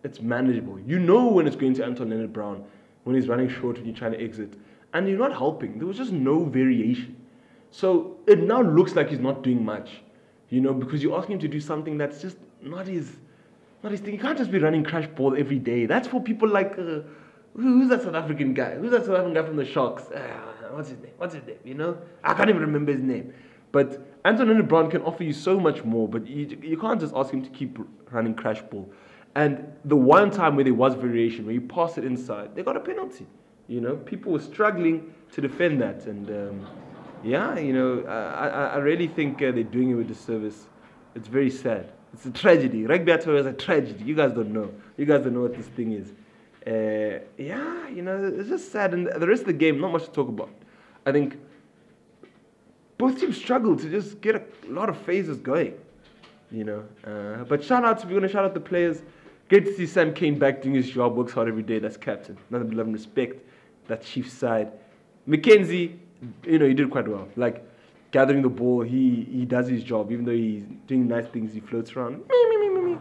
it's 0.04 0.22
manageable. 0.22 0.80
You 0.80 1.00
know 1.00 1.28
when 1.28 1.48
it's 1.48 1.56
going 1.56 1.74
to 1.76 1.86
Anton 1.86 2.10
Lienert-Brown 2.10 2.64
when 3.04 3.16
he's 3.16 3.28
running 3.28 3.50
short 3.50 3.78
and 3.78 3.86
you're 3.86 3.96
trying 3.96 4.14
to 4.14 4.22
exit, 4.22 4.54
and 4.94 5.10
you're 5.10 5.18
not 5.18 5.34
helping. 5.34 5.78
There 5.78 5.88
was 5.88 5.98
just 5.98 6.12
no 6.12 6.46
variation, 6.46 7.18
so 7.72 8.18
it 8.28 8.44
now 8.44 8.62
looks 8.62 8.96
like 8.96 9.10
he's 9.10 9.20
not 9.20 9.44
doing 9.44 9.64
much, 9.64 10.02
you 10.50 10.62
know, 10.62 10.74
because 10.74 11.04
you're 11.04 11.18
asking 11.18 11.34
him 11.34 11.40
to 11.40 11.48
do 11.50 11.60
something 11.60 11.98
that's 11.98 12.22
just 12.22 12.38
not 12.62 12.88
his, 12.88 13.18
not 13.82 13.92
his 13.92 14.00
thing. 14.00 14.14
He 14.14 14.18
can't 14.18 14.38
just 14.38 14.52
be 14.52 14.60
running 14.60 14.86
crash 14.86 15.08
ball 15.16 15.36
every 15.38 15.60
day. 15.60 15.86
That's 15.86 16.08
for 16.08 16.22
people 16.22 16.48
like. 16.48 16.80
Uh, 16.80 17.02
Who's 17.56 17.90
that 17.90 18.02
South 18.02 18.16
African 18.16 18.54
guy? 18.54 18.76
Who's 18.76 18.92
that 18.92 19.06
South 19.06 19.16
African 19.16 19.34
guy 19.34 19.44
from 19.44 19.58
the 19.58 19.66
Sharks? 19.66 20.04
Uh, 20.12 20.20
what's 20.72 20.90
his 20.90 21.00
name? 21.00 21.12
What's 21.18 21.36
his 21.36 21.46
name? 21.46 21.60
You 21.64 21.76
know, 21.76 21.98
I 22.24 22.34
can't 22.34 22.50
even 22.50 22.62
remember 22.62 22.92
his 22.92 23.02
name. 23.02 23.34
But 23.72 24.02
Antonio 24.26 24.62
Brown 24.64 24.90
can 24.90 25.02
offer 25.02 25.24
you 25.24 25.34
so 25.34 25.60
much 25.60 25.84
more, 25.84 26.08
but 26.08 26.28
you, 26.28 26.58
you 26.62 26.78
can't 26.78 27.00
just 27.00 27.14
ask 27.16 27.32
him 27.32 27.44
to 27.44 27.50
keep 27.50 27.78
running 28.12 28.36
crash 28.36 28.62
ball. 28.62 28.92
And 29.36 29.72
the 29.86 29.96
one 29.96 30.30
time 30.30 30.56
where 30.56 30.64
there 30.64 30.74
was 30.74 30.94
variation, 30.94 31.46
where 31.46 31.56
you 31.56 31.62
pass 31.62 31.98
it 31.98 32.06
inside, 32.06 32.56
they 32.56 32.62
got 32.62 32.78
a 32.78 32.80
penalty. 32.80 33.26
You 33.68 33.82
know, 33.82 33.96
people 33.96 34.32
were 34.32 34.40
struggling 34.40 35.14
to 35.32 35.42
defend 35.42 35.82
that, 35.82 36.06
and 36.06 36.30
um, 36.30 36.68
yeah, 37.24 37.58
you 37.58 37.74
know, 37.74 38.04
I, 38.08 38.48
I, 38.48 38.66
I 38.66 38.78
really 38.78 39.08
think 39.08 39.42
uh, 39.42 39.52
they're 39.52 39.64
doing 39.64 39.90
it 39.90 39.96
with 39.96 40.08
disservice. 40.08 40.68
It's 41.16 41.28
very 41.28 41.50
sad. 41.50 41.92
It's 42.14 42.26
a 42.26 42.32
tragedy. 42.32 42.86
Rugby 42.86 43.12
at 43.12 43.28
is 43.28 43.46
a 43.46 43.54
tragedy. 43.54 44.04
You 44.04 44.16
guys 44.16 44.34
don't 44.34 44.52
know. 44.52 44.72
You 44.98 45.06
guys 45.06 45.24
don't 45.24 45.34
know 45.34 45.42
what 45.42 45.56
this 45.56 45.68
thing 45.68 45.94
is. 45.94 46.12
Uh, 46.66 47.20
yeah, 47.38 47.90
you 47.90 48.02
know, 48.02 48.34
it's 48.38 48.50
just 48.50 48.72
sad. 48.72 48.94
And 48.94 49.08
the 49.08 49.28
rest 49.28 49.42
of 49.42 49.48
the 49.48 49.54
game, 49.54 49.82
not 49.82 49.92
much 49.92 50.06
to 50.06 50.12
talk 50.12 50.30
about. 50.30 50.50
I 51.06 51.12
think 51.12 51.38
both 52.98 53.20
teams 53.20 53.38
struggled 53.38 53.80
to 53.80 53.90
just 53.90 54.22
get 54.22 54.36
a 54.36 54.72
lot 54.72 54.90
of 54.90 54.98
phases 54.98 55.40
going. 55.40 55.74
You 56.52 56.64
know, 56.64 56.84
uh, 57.06 57.44
but 57.46 57.64
shout 57.64 57.84
out 57.84 58.00
to 58.00 58.08
we're 58.08 58.14
gonna 58.14 58.28
shout 58.30 58.46
out 58.46 58.54
the 58.54 58.60
players. 58.60 59.02
Great 59.50 59.66
to 59.66 59.74
see 59.74 59.86
Sam 59.86 60.14
Cane 60.14 60.40
back 60.40 60.62
doing 60.62 60.76
his 60.76 60.90
job, 60.90 61.16
works 61.16 61.34
hard 61.34 61.48
every 61.48 61.64
day. 61.64 61.80
That's 61.80 61.98
captain. 61.98 62.38
Nothing 62.50 62.70
but 62.70 62.78
love 62.78 62.86
and 62.86 62.96
respect. 62.96 63.44
That 63.88 64.04
chief 64.04 64.32
side. 64.32 64.72
McKenzie, 65.28 65.98
you 66.46 66.60
know, 66.60 66.68
he 66.68 66.74
did 66.74 66.90
quite 66.92 67.08
well. 67.08 67.28
Like 67.36 67.66
gathering 68.12 68.42
the 68.42 68.50
ball, 68.50 68.82
he 68.82 69.28
he 69.32 69.46
does 69.46 69.68
his 69.68 69.84
job. 69.84 70.12
Even 70.12 70.26
though 70.26 70.32
he's 70.32 70.64
doing 70.88 71.08
nice 71.08 71.28
things, 71.28 71.54
he 71.54 71.60
floats 71.60 71.94
around. 71.94 72.20
Me, 72.30 72.46
me, 72.50 72.58
me, 72.58 72.70
me, 72.70 72.82
me. 72.92 72.98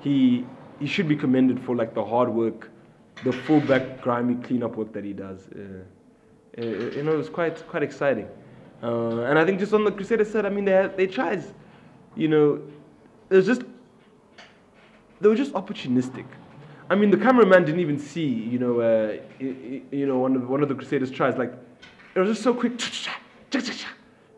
He 0.00 0.46
he 0.80 0.86
should 0.86 1.08
be 1.08 1.16
commended 1.16 1.60
for 1.60 1.74
like 1.74 1.94
the 1.94 2.04
hard 2.04 2.28
work, 2.28 2.70
the 3.24 3.32
fullback 3.32 4.00
grimy 4.02 4.34
cleanup 4.36 4.76
work 4.76 4.92
that 4.92 5.04
he 5.04 5.12
does. 5.12 5.48
Uh, 5.48 5.82
uh, 6.58 6.64
you 6.64 7.02
know, 7.02 7.12
it 7.12 7.18
was 7.18 7.28
quite 7.28 7.66
quite 7.68 7.82
exciting. 7.82 8.28
Uh, 8.82 9.20
and 9.22 9.38
I 9.38 9.44
think 9.44 9.58
just 9.58 9.72
on 9.72 9.84
the 9.84 9.92
Crusaders 9.92 10.30
side, 10.30 10.46
I 10.46 10.50
mean, 10.50 10.64
they 10.64 10.90
they 10.96 11.06
tried, 11.06 11.42
you 12.14 12.28
know, 12.28 12.60
it 13.30 13.36
was 13.36 13.46
just 13.46 13.62
they 15.20 15.28
were 15.28 15.34
just 15.34 15.52
opportunistic. 15.52 16.26
I 16.88 16.94
mean, 16.94 17.10
the 17.10 17.16
cameraman 17.16 17.64
didn't 17.64 17.80
even 17.80 17.98
see, 17.98 18.26
you 18.26 18.58
know, 18.58 18.80
uh, 18.80 19.16
you 19.40 20.06
know, 20.06 20.18
one 20.18 20.36
of 20.36 20.48
one 20.48 20.62
of 20.62 20.68
the 20.68 20.74
Crusaders 20.74 21.10
tries. 21.10 21.36
Like, 21.36 21.52
it 22.14 22.20
was 22.20 22.28
just 22.28 22.42
so 22.42 22.54
quick, 22.54 22.80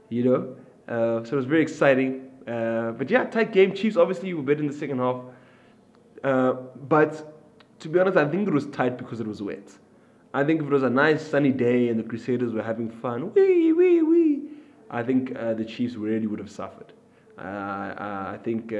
you 0.08 0.24
know. 0.24 0.56
Uh, 0.88 1.24
so 1.24 1.32
it 1.32 1.36
was 1.36 1.44
very 1.44 1.60
exciting. 1.60 2.30
Uh, 2.46 2.92
but 2.92 3.10
yeah, 3.10 3.24
tight 3.24 3.52
game. 3.52 3.74
Chiefs 3.74 3.96
obviously 3.96 4.32
were 4.32 4.42
better 4.42 4.60
in 4.60 4.66
the 4.66 4.72
second 4.72 4.98
half. 4.98 5.20
Uh, 6.24 6.52
but 6.88 7.37
to 7.80 7.88
be 7.88 7.98
honest, 7.98 8.16
I 8.16 8.28
think 8.28 8.48
it 8.48 8.54
was 8.54 8.66
tight 8.66 8.96
because 8.96 9.20
it 9.20 9.26
was 9.26 9.42
wet. 9.42 9.68
I 10.34 10.44
think 10.44 10.60
if 10.60 10.66
it 10.66 10.72
was 10.72 10.82
a 10.82 10.90
nice 10.90 11.26
sunny 11.26 11.52
day 11.52 11.88
and 11.88 11.98
the 11.98 12.02
Crusaders 12.02 12.52
were 12.52 12.62
having 12.62 12.90
fun, 12.90 13.32
wee 13.34 13.72
wee 13.72 14.02
wee, 14.02 14.42
I 14.90 15.02
think 15.02 15.34
uh, 15.36 15.54
the 15.54 15.64
Chiefs 15.64 15.94
really 15.94 16.26
would 16.26 16.38
have 16.38 16.50
suffered. 16.50 16.92
Uh, 17.38 17.42
I 18.34 18.38
think 18.42 18.72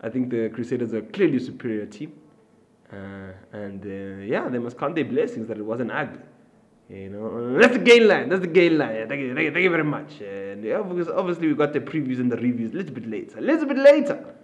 I 0.00 0.08
think 0.08 0.30
the 0.30 0.50
Crusaders 0.50 0.92
are 0.94 1.02
clearly 1.02 1.36
a 1.36 1.40
superior 1.40 1.86
team. 1.86 2.12
Uh, 2.92 3.32
and 3.52 3.84
uh, 3.84 4.24
yeah, 4.24 4.48
they 4.48 4.58
must 4.58 4.78
count 4.78 4.94
their 4.94 5.04
blessings 5.04 5.46
that 5.48 5.58
it 5.58 5.62
wasn't 5.64 5.90
ugly. 5.90 6.22
You 6.88 7.10
know, 7.10 7.58
that's 7.58 7.74
the 7.74 7.84
game 7.84 8.08
line. 8.08 8.30
That's 8.30 8.40
the 8.40 8.46
game 8.46 8.78
line. 8.78 9.06
Thank 9.06 9.20
you, 9.20 9.34
thank 9.34 9.44
you, 9.44 9.52
thank 9.52 9.64
you 9.64 9.70
very 9.70 9.84
much. 9.84 10.20
And 10.22 10.64
yeah, 10.64 10.78
obviously 10.78 11.48
we 11.48 11.54
got 11.54 11.74
the 11.74 11.80
previews 11.80 12.18
and 12.18 12.32
the 12.32 12.38
reviews 12.38 12.72
a 12.72 12.76
little 12.76 12.94
bit 12.94 13.06
later. 13.06 13.38
A 13.38 13.42
little 13.42 13.66
bit 13.66 13.76
later. 13.76 14.34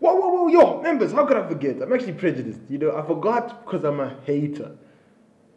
Whoa, 0.00 0.14
whoa, 0.14 0.28
whoa, 0.28 0.48
yo, 0.48 0.80
members, 0.80 1.12
how 1.12 1.26
could 1.26 1.36
I 1.36 1.48
forget? 1.48 1.82
I'm 1.82 1.92
actually 1.92 2.12
prejudiced. 2.12 2.60
You 2.68 2.78
know, 2.78 2.96
I 2.96 3.04
forgot 3.04 3.64
because 3.64 3.84
I'm 3.84 3.98
a 3.98 4.16
hater. 4.24 4.76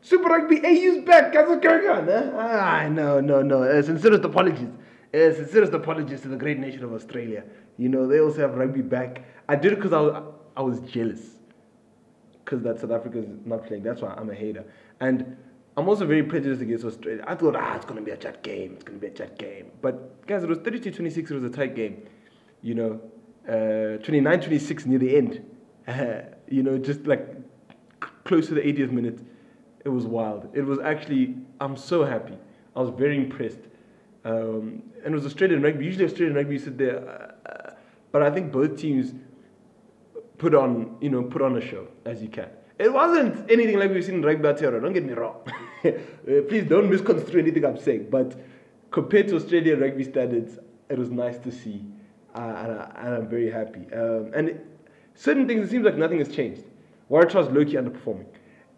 Super 0.01 0.29
Rugby 0.29 0.65
AU's 0.65 1.03
back. 1.05 1.31
Guys, 1.31 1.47
what's 1.47 1.63
going 1.63 1.87
on? 1.87 2.09
Eh? 2.09 2.31
Ah, 2.33 2.87
no, 2.89 3.19
no, 3.19 3.43
no. 3.43 3.61
Uh, 3.61 3.81
sincerest 3.83 4.23
apologies. 4.23 4.69
Uh, 5.13 5.31
sincerest 5.31 5.73
apologies 5.73 6.21
to 6.21 6.27
the 6.27 6.35
great 6.35 6.57
nation 6.57 6.83
of 6.83 6.91
Australia. 6.91 7.43
You 7.77 7.89
know, 7.89 8.07
they 8.07 8.19
also 8.19 8.41
have 8.41 8.55
rugby 8.55 8.81
back. 8.81 9.23
I 9.47 9.55
did 9.55 9.73
it 9.73 9.75
because 9.75 9.93
I 9.93 9.99
was, 9.99 10.23
I 10.57 10.61
was 10.61 10.79
jealous. 10.91 11.21
Because 12.43 12.63
that 12.63 12.79
South 12.79 12.91
Africa 12.91 13.19
is 13.19 13.27
not 13.45 13.67
playing. 13.67 13.83
That's 13.83 14.01
why 14.01 14.15
I'm 14.17 14.29
a 14.31 14.33
hater. 14.33 14.65
And 14.99 15.37
I'm 15.77 15.87
also 15.87 16.07
very 16.07 16.23
prejudiced 16.23 16.63
against 16.63 16.83
Australia. 16.83 17.23
I 17.27 17.35
thought, 17.35 17.55
ah, 17.55 17.75
it's 17.75 17.85
going 17.85 17.99
to 17.99 18.03
be 18.03 18.11
a 18.11 18.17
chat 18.17 18.41
game. 18.41 18.73
It's 18.73 18.83
going 18.83 18.99
to 18.99 19.07
be 19.07 19.13
a 19.13 19.15
chat 19.15 19.37
game. 19.37 19.67
But, 19.81 20.25
guys, 20.25 20.43
it 20.43 20.49
was 20.49 20.57
32 20.57 20.91
26. 20.91 21.29
It 21.29 21.33
was 21.35 21.43
a 21.43 21.49
tight 21.49 21.75
game. 21.75 22.07
You 22.63 22.73
know, 22.73 23.01
uh, 23.47 23.97
29 24.03 24.41
26 24.41 24.85
near 24.85 24.99
the 24.99 25.15
end. 25.15 25.43
Uh, 25.87 26.21
you 26.47 26.63
know, 26.63 26.77
just 26.77 27.07
like 27.07 27.27
close 28.23 28.47
to 28.47 28.53
the 28.53 28.61
80th 28.61 28.91
minute. 28.91 29.19
It 29.83 29.89
was 29.89 30.05
wild. 30.05 30.49
It 30.53 30.61
was 30.61 30.79
actually, 30.79 31.35
I'm 31.59 31.75
so 31.75 32.05
happy. 32.05 32.37
I 32.75 32.81
was 32.81 32.91
very 32.91 33.17
impressed. 33.17 33.59
Um, 34.23 34.83
and 35.03 35.07
it 35.07 35.11
was 35.11 35.25
Australian 35.25 35.61
rugby. 35.63 35.85
Usually, 35.85 36.05
Australian 36.05 36.35
rugby, 36.35 36.53
you 36.53 36.59
sit 36.59 36.77
there. 36.77 36.99
Uh, 37.45 37.73
but 38.11 38.21
I 38.21 38.29
think 38.29 38.51
both 38.51 38.77
teams 38.77 39.13
put 40.37 40.53
on, 40.53 40.97
you 41.01 41.09
know, 41.09 41.23
put 41.23 41.41
on 41.41 41.57
a 41.57 41.61
show 41.61 41.87
as 42.05 42.21
you 42.21 42.27
can. 42.27 42.49
It 42.77 42.91
wasn't 42.91 43.49
anything 43.49 43.77
like 43.77 43.91
we've 43.91 44.03
seen 44.03 44.15
in 44.15 44.21
rugby 44.23 44.47
Aotearoa, 44.47 44.81
don't 44.81 44.93
get 44.93 45.05
me 45.05 45.13
wrong. 45.13 45.37
Uh, 45.83 46.43
please 46.47 46.63
don't 46.65 46.91
misconstrue 46.91 47.41
anything 47.41 47.65
I'm 47.65 47.79
saying. 47.79 48.05
But 48.11 48.39
compared 48.91 49.29
to 49.29 49.35
Australian 49.35 49.79
rugby 49.79 50.03
standards, 50.03 50.59
it 50.87 50.99
was 50.99 51.09
nice 51.09 51.39
to 51.39 51.51
see. 51.51 51.83
Uh, 52.33 52.39
and, 52.97 53.13
I, 53.13 53.17
am 53.17 53.27
very 53.27 53.51
happy. 53.51 53.81
Um, 53.93 54.31
and 54.33 54.49
it, 54.49 54.65
certain 55.15 55.47
things, 55.47 55.67
it 55.67 55.71
seems 55.71 55.85
like 55.85 55.97
nothing 55.97 56.19
has 56.19 56.29
changed. 56.29 56.63
Waratah's 57.09 57.51
low-key 57.51 57.73
underperforming. 57.73 58.25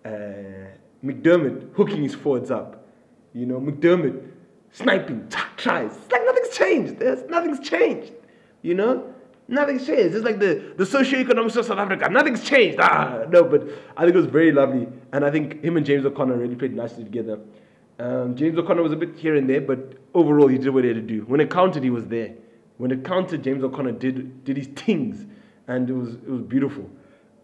Uh, 0.03 0.69
McDermott 1.03 1.73
hooking 1.73 2.03
his 2.03 2.15
forwards 2.15 2.49
up. 2.49 2.87
You 3.33 3.45
know, 3.45 3.59
McDermott 3.59 4.27
sniping, 4.71 5.27
tries. 5.57 5.95
It's 5.95 6.11
like 6.11 6.25
nothing's 6.25 6.49
changed. 6.49 6.97
There's, 6.97 7.29
nothing's 7.29 7.59
changed. 7.59 8.13
You 8.61 8.73
know? 8.73 9.13
Nothing's 9.47 9.85
changed. 9.85 10.15
It's 10.15 10.25
like 10.25 10.39
the, 10.39 10.73
the 10.77 10.85
socio-economics 10.85 11.55
of 11.57 11.65
South 11.65 11.77
Africa. 11.77 12.09
Nothing's 12.09 12.43
changed. 12.43 12.79
Ah, 12.81 13.25
no, 13.29 13.43
but 13.43 13.67
I 13.97 14.03
think 14.03 14.15
it 14.15 14.19
was 14.19 14.25
very 14.25 14.51
lovely. 14.51 14.87
And 15.11 15.23
I 15.25 15.29
think 15.29 15.63
him 15.63 15.77
and 15.77 15.85
James 15.85 16.05
O'Connor 16.05 16.37
really 16.37 16.55
played 16.55 16.73
nicely 16.73 17.03
together. 17.03 17.39
Um, 17.99 18.35
James 18.35 18.57
O'Connor 18.57 18.81
was 18.81 18.93
a 18.93 18.95
bit 18.95 19.15
here 19.15 19.35
and 19.35 19.47
there, 19.49 19.61
but 19.61 19.93
overall 20.13 20.47
he 20.47 20.57
did 20.57 20.73
what 20.73 20.83
he 20.83 20.89
had 20.89 20.95
to 20.95 21.01
do. 21.01 21.21
When 21.21 21.39
it 21.39 21.49
counted, 21.49 21.83
he 21.83 21.89
was 21.89 22.07
there. 22.07 22.33
When 22.77 22.91
it 22.91 23.03
counted, 23.03 23.43
James 23.43 23.63
O'Connor 23.63 23.93
did 23.93 24.43
did 24.43 24.57
his 24.57 24.67
things, 24.67 25.25
and 25.67 25.89
it 25.89 25.93
was 25.93 26.15
it 26.15 26.29
was 26.29 26.41
beautiful. 26.41 26.89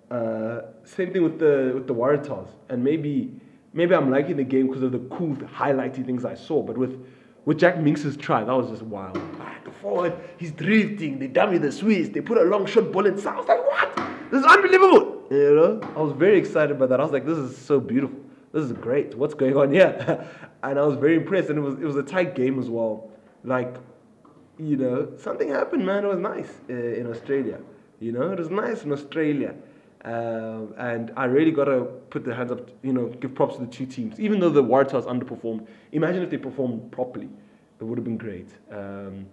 Uh, 0.10 0.62
same 0.84 1.14
thing 1.14 1.24
with 1.24 1.40
the 1.40 1.72
with 1.76 1.88
the 1.88 1.94
Waratahs, 1.94 2.50
and 2.70 2.84
maybe 2.84 3.32
maybe 3.74 3.94
I'm 3.94 4.10
liking 4.10 4.38
the 4.38 4.44
game 4.44 4.68
because 4.68 4.84
of 4.84 4.92
the 4.92 5.00
cool 5.16 5.36
highlighty 5.36 6.06
things 6.06 6.26
I 6.26 6.34
saw. 6.34 6.64
But 6.64 6.78
with 6.78 7.00
with 7.46 7.60
Jack 7.60 7.80
Minx's 7.80 8.18
try, 8.18 8.44
that 8.44 8.54
was 8.54 8.70
just 8.70 8.84
wild. 8.84 9.16
The 9.66 9.72
forward, 9.72 10.14
he's 10.38 10.52
drifting, 10.52 11.20
they 11.20 11.28
dummy 11.28 11.58
the 11.58 11.72
Swiss, 11.72 12.10
they 12.10 12.22
put 12.22 12.38
a 12.38 12.44
long 12.44 12.66
shot 12.66 12.92
ball 12.92 13.06
inside. 13.06 13.34
I 13.34 13.38
was 13.38 13.48
like, 13.48 13.66
what? 13.66 14.10
This 14.32 14.42
is 14.42 14.46
unbelievable. 14.46 15.24
You 15.32 15.56
know? 15.56 15.82
I 15.96 16.02
was 16.02 16.14
very 16.14 16.38
excited 16.38 16.80
by 16.80 16.86
that. 16.88 17.00
I 17.00 17.04
was 17.04 17.12
like, 17.12 17.26
this 17.26 17.38
is 17.38 17.58
so 17.58 17.80
beautiful. 17.80 18.20
This 18.52 18.64
is 18.64 18.74
great. 18.74 19.16
What's 19.16 19.34
going 19.34 19.56
on 19.56 19.72
here? 19.72 20.28
and 20.64 20.80
I 20.80 20.86
was 20.86 20.96
very 20.98 21.16
impressed. 21.16 21.50
And 21.50 21.60
it 21.60 21.62
was 21.62 21.76
it 21.76 21.86
was 21.86 21.96
a 21.96 22.04
tight 22.04 22.36
game 22.36 22.60
as 22.60 22.70
well. 22.70 23.12
Like, 23.44 23.76
you 24.60 24.76
know, 24.76 25.14
something 25.18 25.50
happened, 25.50 25.86
man. 25.86 26.04
It 26.04 26.08
was 26.08 26.20
nice 26.20 26.52
uh, 26.70 26.74
in 26.74 27.08
Australia. 27.10 27.60
You 28.00 28.12
know, 28.12 28.32
it 28.32 28.40
was 28.40 28.50
nice 28.50 28.84
in 28.84 28.92
Australia. 28.92 29.56
Um, 30.06 30.74
and 30.78 31.12
I 31.18 31.26
really 31.26 31.52
got 31.52 31.66
to 31.66 31.82
put 32.10 32.24
the 32.24 32.34
hands 32.34 32.52
up, 32.52 32.70
you 32.84 32.94
know, 32.94 33.08
give 33.08 33.36
props 33.36 33.56
to 33.56 33.62
the 33.62 33.72
two 33.72 33.86
teams. 33.86 34.20
Even 34.20 34.40
though 34.40 34.50
the 34.50 34.64
Waratahs 34.64 35.06
underperformed, 35.06 35.68
imagine 35.92 36.24
if 36.24 36.30
they 36.30 36.38
performed 36.38 36.92
properly. 36.92 37.30
It 37.80 37.84
would 37.84 37.98
have 37.98 38.06
been 38.06 38.18
great. 38.18 38.50
Um, 38.72 39.26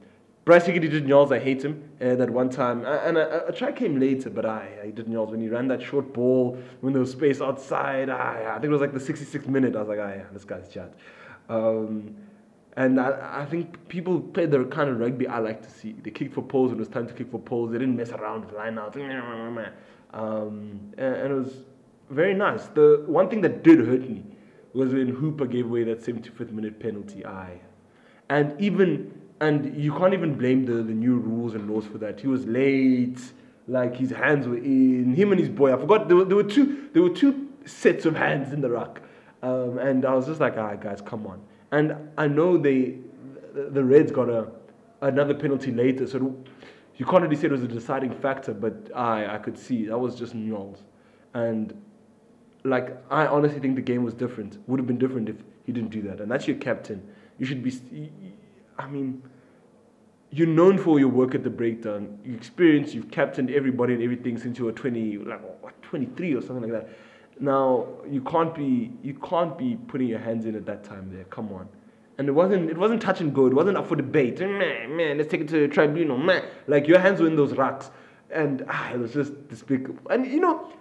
Bryce 0.45 0.67
Hegarty 0.67 0.89
did 0.89 1.07
Nyals, 1.07 1.33
I 1.33 1.41
hate 1.41 1.65
him 1.65 1.83
uh, 2.01 2.15
that 2.15 2.31
one 2.31 2.49
time. 2.49 2.85
And 2.85 3.19
a, 3.19 3.53
try 3.53 3.73
came 3.73 3.99
later, 3.99 4.31
but 4.31 4.47
I, 4.47 4.69
I 4.85 4.91
did 4.91 5.07
Nyals 5.07 5.31
when 5.31 5.41
he 5.41 5.49
ran 5.49 5.67
that 5.69 5.83
short 5.83 6.13
ball, 6.13 6.57
when 6.81 6.93
there 6.93 7.01
was 7.01 7.11
space 7.11 7.41
outside. 7.41 8.09
I, 8.09 8.47
I 8.51 8.53
think 8.55 8.67
it 8.67 8.69
was 8.69 8.81
like 8.81 8.93
the 8.93 9.01
66th 9.01 9.49
minute. 9.49 9.75
I 9.75 9.81
was 9.81 9.89
like, 9.89 9.99
ah, 10.01 10.09
yeah, 10.09 10.25
this 10.33 10.45
guy's 10.45 10.69
chat. 10.69 10.93
Um, 11.49 12.15
and 12.77 13.01
I, 13.01 13.41
I 13.43 13.47
think 13.47 13.89
people 13.89 14.21
played 14.21 14.51
the 14.51 14.65
kind 14.65 14.91
of 14.91 15.01
rugby 15.01 15.27
I 15.27 15.39
like 15.39 15.63
to 15.63 15.71
see. 15.71 15.93
They 15.93 16.11
kicked 16.11 16.35
for 16.35 16.43
poles 16.43 16.71
when 16.71 16.79
it 16.79 16.81
was 16.81 16.89
time 16.89 17.07
to 17.07 17.15
kick 17.15 17.31
for 17.31 17.41
poles. 17.41 17.73
They 17.73 17.79
didn't 17.79 17.97
mess 17.97 18.11
around 18.11 18.45
with 18.45 18.55
lineouts. 18.55 18.97
Um, 20.13 20.93
and, 20.99 21.15
and, 21.15 21.33
it 21.33 21.35
was 21.35 21.65
very 22.11 22.35
nice. 22.35 22.67
The 22.67 23.03
one 23.07 23.29
thing 23.29 23.41
that 23.43 23.63
did 23.63 23.79
hurt 23.81 24.09
me 24.09 24.25
was 24.75 24.93
when 24.93 25.09
Hooper 25.09 25.47
gave 25.47 25.67
away 25.67 25.85
that 25.85 26.01
75th 26.01 26.53
minute 26.53 26.79
penalty. 26.79 27.25
I, 27.25 27.61
and 28.29 28.59
even 28.61 29.23
and 29.41 29.77
you 29.77 29.93
can't 29.93 30.15
even 30.15 30.35
blame 30.35 30.65
the, 30.65 30.75
the 30.75 30.95
new 30.95 31.17
rules 31.17 31.55
and 31.55 31.71
laws 31.71 31.87
for 31.87 31.99
that. 31.99 32.21
He 32.21 32.27
was 32.27 32.47
late, 32.47 33.21
like 33.69 33.97
his 33.97 34.11
hands 34.11 34.47
were 34.47 34.57
in. 34.57 35.15
Him 35.15 35.33
and 35.33 35.41
his 35.41 35.49
boy, 35.49 35.75
I 35.75 35.79
forgot 35.79 36.09
there 36.09 36.17
were, 36.17 36.25
there 36.25 36.37
were 36.37 36.45
two 36.45 36.89
there 36.93 37.03
were 37.03 37.11
two 37.11 37.49
sets 37.65 38.05
of 38.05 38.17
hands 38.17 38.53
in 38.53 38.61
the 38.61 38.71
ruck, 38.71 39.01
um, 39.43 39.79
and 39.79 40.05
I 40.05 40.15
was 40.15 40.27
just 40.27 40.41
like, 40.41 40.57
ah, 40.57 40.75
guys, 40.75 41.01
come 41.01 41.27
on. 41.27 41.43
And 41.73 41.97
I 42.17 42.29
know 42.29 42.57
they 42.57 42.99
the, 43.55 43.85
Reds 43.85 44.13
got 44.13 44.29
a 44.29 44.49
another 45.01 45.35
penalty 45.35 45.73
later, 45.73 46.07
so 46.07 46.37
you 46.97 47.05
can't 47.05 47.23
really 47.23 47.37
say 47.37 47.47
it 47.47 47.53
was 47.53 47.63
a 47.63 47.69
deciding 47.69 48.13
factor, 48.13 48.55
but 48.55 48.91
I, 48.95 49.35
I 49.35 49.39
could 49.39 49.59
see 49.59 49.87
that 49.87 49.99
was 49.99 50.15
just 50.15 50.35
Knowles. 50.35 50.83
And 51.35 51.75
like 52.65 52.97
I 53.11 53.27
honestly 53.27 53.61
think 53.61 53.77
the 53.77 53.83
game 53.83 54.05
was 54.05 54.15
different. 54.15 54.59
Would 54.69 54.79
have 54.79 54.87
been 54.87 54.99
different 54.99 55.29
if 55.29 55.37
He 55.65 55.73
didn't 55.73 55.91
do 55.91 56.03
that, 56.03 56.21
and 56.21 56.31
that's 56.31 56.47
your 56.47 56.57
captain. 56.57 57.07
You 57.39 57.47
should 57.47 57.63
be. 57.63 58.11
I 58.79 58.87
mean, 58.87 59.23
you're 60.31 60.47
known 60.47 60.79
for 60.79 60.99
your 60.99 61.09
work 61.09 61.35
at 61.35 61.45
the 61.45 61.51
breakdown. 61.51 62.19
You 62.25 62.35
experience, 62.35 62.95
you've 62.95 63.11
captained 63.11 63.51
everybody 63.51 63.95
and 63.95 64.03
everything 64.03 64.37
since 64.37 64.59
you 64.59 64.67
were 64.67 64.73
20, 64.73 65.19
like 65.19 65.41
what, 65.63 65.81
23 65.83 66.35
or 66.35 66.43
something 66.43 66.71
like 66.71 66.73
that. 66.73 66.89
Now 67.39 67.87
you 68.09 68.23
can't 68.23 68.55
be 68.55 68.93
you 69.03 69.15
can't 69.15 69.57
be 69.59 69.77
putting 69.89 70.09
your 70.09 70.19
hands 70.19 70.47
in 70.47 70.55
at 70.55 70.67
that 70.67 70.85
time 70.85 71.11
there. 71.13 71.25
Come 71.25 71.53
on. 71.53 71.69
And 72.19 72.29
it 72.29 72.33
wasn't 72.33 72.71
it 72.71 72.79
wasn't 72.79 73.03
touch 73.03 73.21
and 73.21 73.35
go. 73.35 73.47
It 73.47 73.53
wasn't 73.55 73.77
up 73.77 73.89
for 73.89 73.97
debate. 73.97 74.41
Man, 74.41 74.97
man, 74.97 75.19
let's 75.19 75.31
take 75.31 75.43
it 75.43 75.49
to 75.49 75.61
the 75.61 75.69
tribunal. 75.69 76.17
Man, 76.17 76.45
like 76.67 76.87
your 76.87 76.99
hands 76.99 77.21
were 77.21 77.27
in 77.27 77.37
those 77.37 77.53
rocks, 77.53 77.91
and 78.31 78.65
ah, 78.69 78.93
it 78.93 78.99
was 78.99 79.13
just 79.13 79.49
despicable. 79.49 80.11
And 80.11 80.27
you 80.27 80.41
know, 80.41 80.73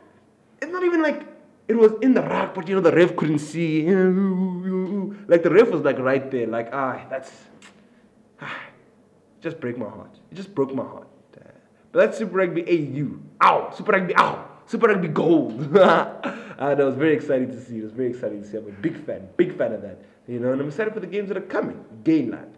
it's 0.62 0.72
not 0.72 0.84
even 0.84 1.02
like 1.02 1.24
it 1.68 1.76
was 1.76 1.92
in 2.02 2.14
the 2.14 2.22
rock, 2.22 2.56
but 2.56 2.70
you 2.70 2.76
know 2.76 2.82
the 2.82 2.96
ref 2.96 3.16
couldn't 3.16 3.40
see. 3.40 3.86
Like 5.28 5.42
the 5.42 5.50
ref 5.50 5.70
was 5.70 5.82
like 5.82 5.98
right 5.98 6.30
there. 6.30 6.46
Like 6.46 6.70
ah, 6.72 7.04
that's 7.10 7.32
ah, 8.40 8.60
just 9.42 9.60
break 9.60 9.78
my 9.78 9.90
heart. 9.90 10.20
It 10.32 10.36
just 10.36 10.54
broke 10.54 10.74
my 10.74 10.84
heart. 10.84 11.08
But 11.96 12.08
that's 12.08 12.18
Super 12.18 12.36
Rugby 12.36 12.62
AU. 12.68 13.20
Ow, 13.42 13.72
Super 13.74 13.94
Rugby. 13.94 14.18
Ow, 14.18 14.46
Super 14.66 14.88
Rugby 14.88 15.08
Gold. 15.08 15.74
and 16.58 16.80
it 16.80 16.84
was 16.84 16.96
very 16.96 17.14
exciting 17.14 17.50
to 17.50 17.62
see. 17.62 17.80
It 17.80 17.84
was 17.84 17.92
very 17.92 18.10
exciting 18.10 18.42
to 18.42 18.48
see. 18.48 18.58
I'm 18.58 18.68
a 18.68 18.72
big 18.72 19.06
fan, 19.06 19.28
big 19.38 19.58
fan 19.58 19.74
of 19.74 19.82
that. 19.82 20.02
You 20.28 20.40
know, 20.40 20.52
and 20.52 20.62
I'm 20.62 20.68
excited 20.68 20.94
for 20.94 21.00
the 21.00 21.08
games 21.08 21.30
that 21.30 21.38
are 21.38 21.42
coming. 21.42 21.84
Gainland. 22.04 22.54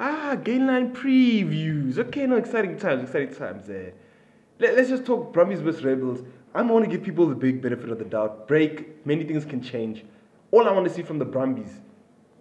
Ah, 0.00 0.36
Gainland 0.36 0.92
previews. 0.92 1.98
Okay, 1.98 2.26
no, 2.26 2.36
exciting 2.36 2.78
times, 2.78 3.02
exciting 3.02 3.34
times. 3.34 3.68
Uh, 3.68 3.90
let, 4.58 4.78
us 4.78 4.88
just 4.88 5.04
talk 5.04 5.32
Brumbies 5.32 5.60
versus 5.60 5.84
Rebels. 5.84 6.24
I 6.54 6.62
want 6.62 6.84
to 6.84 6.90
give 6.90 7.02
people 7.04 7.26
the 7.26 7.34
big 7.34 7.60
benefit 7.60 7.90
of 7.90 7.98
the 7.98 8.04
doubt. 8.04 8.48
Break, 8.48 9.04
many 9.06 9.24
things 9.24 9.44
can 9.44 9.62
change. 9.62 10.04
All 10.50 10.66
I 10.66 10.72
want 10.72 10.88
to 10.88 10.92
see 10.92 11.02
from 11.02 11.18
the 11.18 11.24
Brumbies 11.24 11.80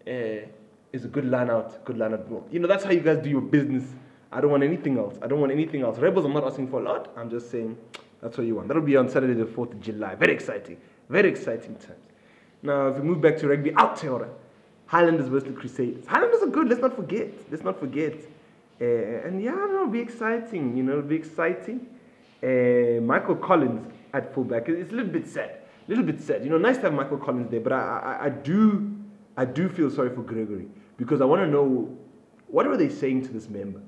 uh, 0.08 0.48
is 0.94 1.06
a 1.06 1.08
good 1.08 1.26
line 1.26 1.50
out, 1.50 1.84
good 1.86 1.98
line 1.98 2.14
out. 2.14 2.28
You 2.52 2.60
know, 2.60 2.68
that's 2.68 2.84
how 2.84 2.92
you 2.92 3.02
guys 3.02 3.20
do 3.20 3.30
your 3.30 3.42
business. 3.42 3.84
I 4.32 4.42
don't 4.42 4.52
want 4.52 4.64
anything 4.64 4.98
else. 4.98 5.18
I 5.22 5.28
don't 5.28 5.40
want 5.40 5.52
anything 5.52 5.82
else. 5.82 6.00
Rebels, 6.00 6.26
I'm 6.26 6.34
not 6.34 6.44
asking 6.44 6.70
for 6.70 6.80
a 6.80 6.84
lot. 6.84 7.12
I'm 7.16 7.30
just 7.30 7.52
saying 7.52 7.78
that's 8.22 8.38
what 8.38 8.48
you 8.48 8.56
want. 8.56 8.68
That'll 8.68 8.84
be 8.84 8.96
on 8.96 9.10
Saturday, 9.10 9.34
the 9.34 9.46
4th 9.46 9.74
of 9.74 9.82
July. 9.82 10.16
Very 10.16 10.34
exciting. 10.34 10.78
Very 11.10 11.30
exciting 11.30 11.76
times. 11.76 12.00
Now, 12.64 12.88
if 12.88 12.98
we 12.98 13.02
move 13.04 13.22
back 13.22 13.38
to 13.38 13.48
rugby, 13.48 13.72
Aotearoa. 13.72 14.30
Highlanders 14.88 15.28
versus 15.28 15.56
Crusaders. 15.58 16.06
Highlanders 16.08 16.42
are 16.42 16.48
good. 16.48 16.70
Let's 16.70 16.82
not 16.82 16.96
forget. 16.96 17.28
Let's 17.52 17.64
not 17.64 17.80
forget. 17.80 18.16
Uh, 18.80 18.86
and 18.86 19.44
yeah, 19.44 19.52
it'll 19.66 19.88
be 19.88 20.00
exciting. 20.00 20.78
You 20.78 20.84
know, 20.84 20.94
it'll 20.94 21.04
be 21.04 21.16
exciting. 21.16 21.88
Uh, 22.42 23.02
Michael 23.02 23.36
Collins 23.36 23.92
at 24.14 24.34
fullback. 24.34 24.70
It's 24.70 24.92
a 24.92 24.96
little 24.96 25.12
bit 25.12 25.28
sad. 25.28 25.50
A 25.50 25.90
little 25.90 26.06
bit 26.06 26.22
sad. 26.22 26.44
You 26.44 26.50
know, 26.50 26.58
nice 26.58 26.78
to 26.78 26.84
have 26.84 26.94
Michael 26.94 27.18
Collins 27.18 27.52
there, 27.52 27.60
but 27.60 27.74
I, 27.74 27.78
I, 28.22 28.26
I 28.26 28.30
do, 28.30 28.96
I 29.36 29.46
do 29.46 29.68
feel 29.68 29.90
sorry 29.90 30.10
for 30.14 30.22
Gregory 30.22 30.68
because 30.98 31.22
I 31.22 31.26
want 31.26 31.42
to 31.42 31.48
know 31.48 31.98
what 32.48 32.66
are 32.66 32.78
they 32.78 32.90
saying 32.90 33.24
to 33.24 33.34
this 33.34 33.50
member. 33.50 33.82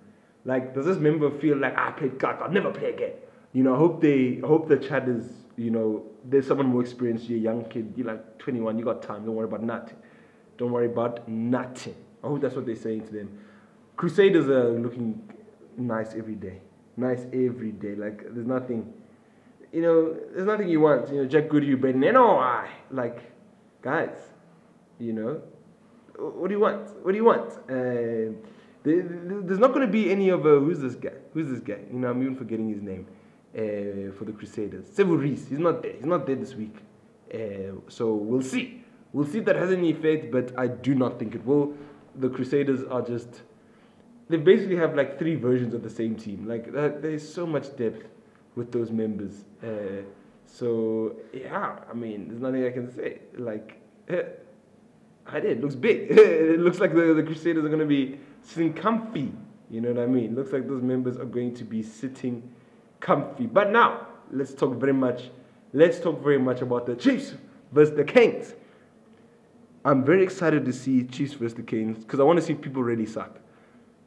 Like, 0.46 0.74
does 0.74 0.86
this 0.86 0.98
member 0.98 1.30
feel 1.40 1.58
like 1.58 1.78
I 1.78 1.92
played 1.92 2.18
God, 2.18 2.42
I'll 2.42 2.52
never 2.52 2.72
play 2.72 2.92
again? 2.92 3.12
You 3.54 3.64
know, 3.64 3.74
I 3.74 3.78
hope 3.78 4.02
they, 4.02 4.40
I 4.44 4.48
hope 4.48 4.68
the 4.68 4.78
chat 4.78 5.10
is 5.10 5.40
you 5.60 5.72
know, 5.72 6.06
there's 6.24 6.48
someone 6.48 6.68
more 6.68 6.82
experienced, 6.82 7.28
you're 7.28 7.38
a 7.38 7.42
young 7.42 7.66
kid, 7.66 7.94
you're 7.98 8.08
like 8.08 8.38
21, 8.40 8.80
you 8.80 8.86
got 8.86 9.04
time, 9.04 9.26
don't 9.26 9.36
worry 9.36 9.48
about 9.48 9.62
nothing. 9.62 9.98
Don't 10.58 10.72
worry 10.72 10.86
about 10.86 11.28
nothing. 11.28 11.96
I 12.24 12.28
hope 12.28 12.40
that's 12.40 12.56
what 12.56 12.66
they're 12.66 12.78
saying 12.78 13.08
to 13.08 13.14
them. 13.14 13.38
Crusaders 13.98 14.48
are 14.48 14.72
looking 14.80 15.22
nice 15.76 16.14
every 16.16 16.36
day. 16.36 16.62
Nice 16.96 17.26
every 17.34 17.74
day. 17.74 17.96
Like, 17.96 18.24
there's 18.34 18.48
nothing, 18.48 18.94
you 19.74 19.82
know, 19.82 20.18
there's 20.34 20.48
nothing 20.48 20.70
you 20.70 20.80
want. 20.80 21.10
You 21.10 21.24
know, 21.24 21.26
Jack 21.26 21.50
Goodhue, 21.50 21.76
Braden, 21.76 22.06
I 22.16 22.70
like, 22.90 23.20
guys, 23.82 24.16
you 24.98 25.12
know, 25.12 25.42
what 26.18 26.48
do 26.48 26.54
you 26.54 26.62
want? 26.62 26.90
What 27.04 27.12
do 27.12 27.18
you 27.18 27.26
want? 27.26 27.52
Uh, 27.70 28.34
there's 28.84 29.60
not 29.60 29.74
going 29.74 29.86
to 29.86 29.92
be 29.92 30.10
any 30.10 30.30
of, 30.30 30.46
a, 30.46 30.58
who's 30.60 30.80
this 30.80 30.96
guy? 30.96 31.12
Who's 31.34 31.50
this 31.50 31.60
guy? 31.60 31.80
You 31.92 32.00
know, 32.00 32.10
I'm 32.12 32.22
even 32.22 32.38
forgetting 32.38 32.70
his 32.70 32.82
name 32.82 33.06
uh, 33.56 34.12
for 34.18 34.26
the 34.26 34.32
Crusaders. 34.32 34.86
Reece, 34.98 35.48
he's 35.48 35.60
not 35.60 35.82
there. 35.82 35.94
He's 35.94 36.06
not 36.06 36.26
there 36.26 36.36
this 36.36 36.54
week. 36.56 36.76
Uh, 37.34 37.80
so 37.88 38.14
we'll 38.14 38.42
see. 38.42 38.84
We'll 39.12 39.26
see 39.26 39.40
if 39.40 39.46
that 39.46 39.56
has 39.56 39.72
any 39.72 39.92
effect, 39.92 40.32
but 40.32 40.58
I 40.58 40.68
do 40.68 40.94
not 40.94 41.18
think 41.20 41.36
it 41.36 41.46
will. 41.46 41.74
The 42.16 42.30
Crusaders 42.30 42.84
are 42.84 43.02
just. 43.02 43.42
They 44.30 44.38
basically 44.38 44.76
have 44.76 44.96
like 44.96 45.18
three 45.18 45.36
versions 45.36 45.74
of 45.74 45.82
the 45.82 45.90
same 45.90 46.16
team. 46.16 46.48
Like, 46.48 46.72
there's 46.72 47.28
so 47.28 47.48
much 47.48 47.76
depth 47.76 48.08
with 48.56 48.72
those 48.72 48.92
members. 48.92 49.46
Uh, 49.64 50.04
so, 50.46 51.16
yeah, 51.34 51.80
I 51.90 51.94
mean, 51.94 52.28
there's 52.28 52.42
nothing 52.42 52.64
I 52.66 52.70
can 52.70 52.92
say. 52.94 53.20
Like, 53.36 53.82
I 55.32 55.40
did. 55.40 55.58
It 55.58 55.62
looks 55.62 55.76
big. 55.76 56.08
it 56.12 56.60
looks 56.60 56.80
like 56.80 56.94
the, 56.94 57.14
the 57.16 57.24
Crusaders 57.24 57.66
are 57.66 57.70
going 57.70 57.80
to 57.80 57.86
be 57.86 58.20
sitting 58.44 58.74
comfy. 58.74 59.32
You 59.70 59.82
know 59.82 59.92
what 59.92 60.04
I 60.04 60.08
mean? 60.08 60.36
Looks 60.36 60.52
like 60.52 60.68
those 60.68 60.82
members 60.82 61.18
are 61.18 61.26
going 61.26 61.56
to 61.56 61.64
be 61.64 61.84
sitting 61.84 62.52
comfy. 63.00 63.46
But 63.46 63.72
now, 63.72 64.08
let's 64.32 64.54
talk 64.54 64.76
very 64.76 64.94
much. 64.94 65.30
Let's 65.74 66.00
talk 66.00 66.22
very 66.24 66.40
much 66.40 66.62
about 66.62 66.86
the 66.86 66.96
Chiefs 66.96 67.34
versus 67.72 67.96
the 67.96 68.04
Kings. 68.04 68.56
I'm 69.86 70.04
very 70.04 70.24
excited 70.24 70.66
to 70.66 70.74
see 70.74 71.04
Chiefs 71.04 71.34
versus 71.34 71.56
the 71.56 71.64
Kings 71.64 72.00
because 72.00 72.20
I 72.20 72.24
want 72.24 72.40
to 72.40 72.46
see 72.46 72.54
people 72.54 72.84
really 72.84 73.06
suck. 73.06 73.40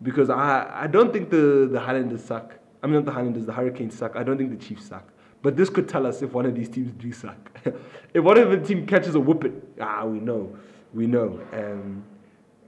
Because 0.02 0.31
I, 0.31 0.68
I 0.74 0.87
don't 0.87 1.12
think 1.12 1.31
the, 1.31 1.68
the 1.70 1.81
Highlanders 1.81 2.24
suck. 2.24 2.59
I 2.83 2.87
mean, 2.87 2.96
not 2.96 3.05
the 3.05 3.12
Highlanders, 3.12 3.46
the 3.46 3.52
Hurricanes 3.52 3.96
suck. 3.96 4.16
I 4.16 4.24
don't 4.24 4.37
think 4.37 4.50
the 4.50 4.64
Chiefs 4.64 4.87
suck. 4.87 5.09
But 5.40 5.57
this 5.57 5.70
could 5.70 5.88
tell 5.88 6.07
us 6.07 6.22
if 6.22 6.33
one 6.33 6.46
of 6.46 6.55
these 6.55 6.68
teams 6.68 6.92
do 6.92 7.12
suck. 7.12 7.50
if 8.14 8.22
one 8.22 8.38
of 8.38 8.50
the 8.50 8.59
team 8.59 8.87
catches 8.87 9.14
a 9.14 9.20
whooping, 9.20 9.61
ah, 9.81 10.05
we 10.05 10.18
know. 10.18 10.57
We 10.92 11.07
know. 11.07 11.40
Um, 11.52 12.05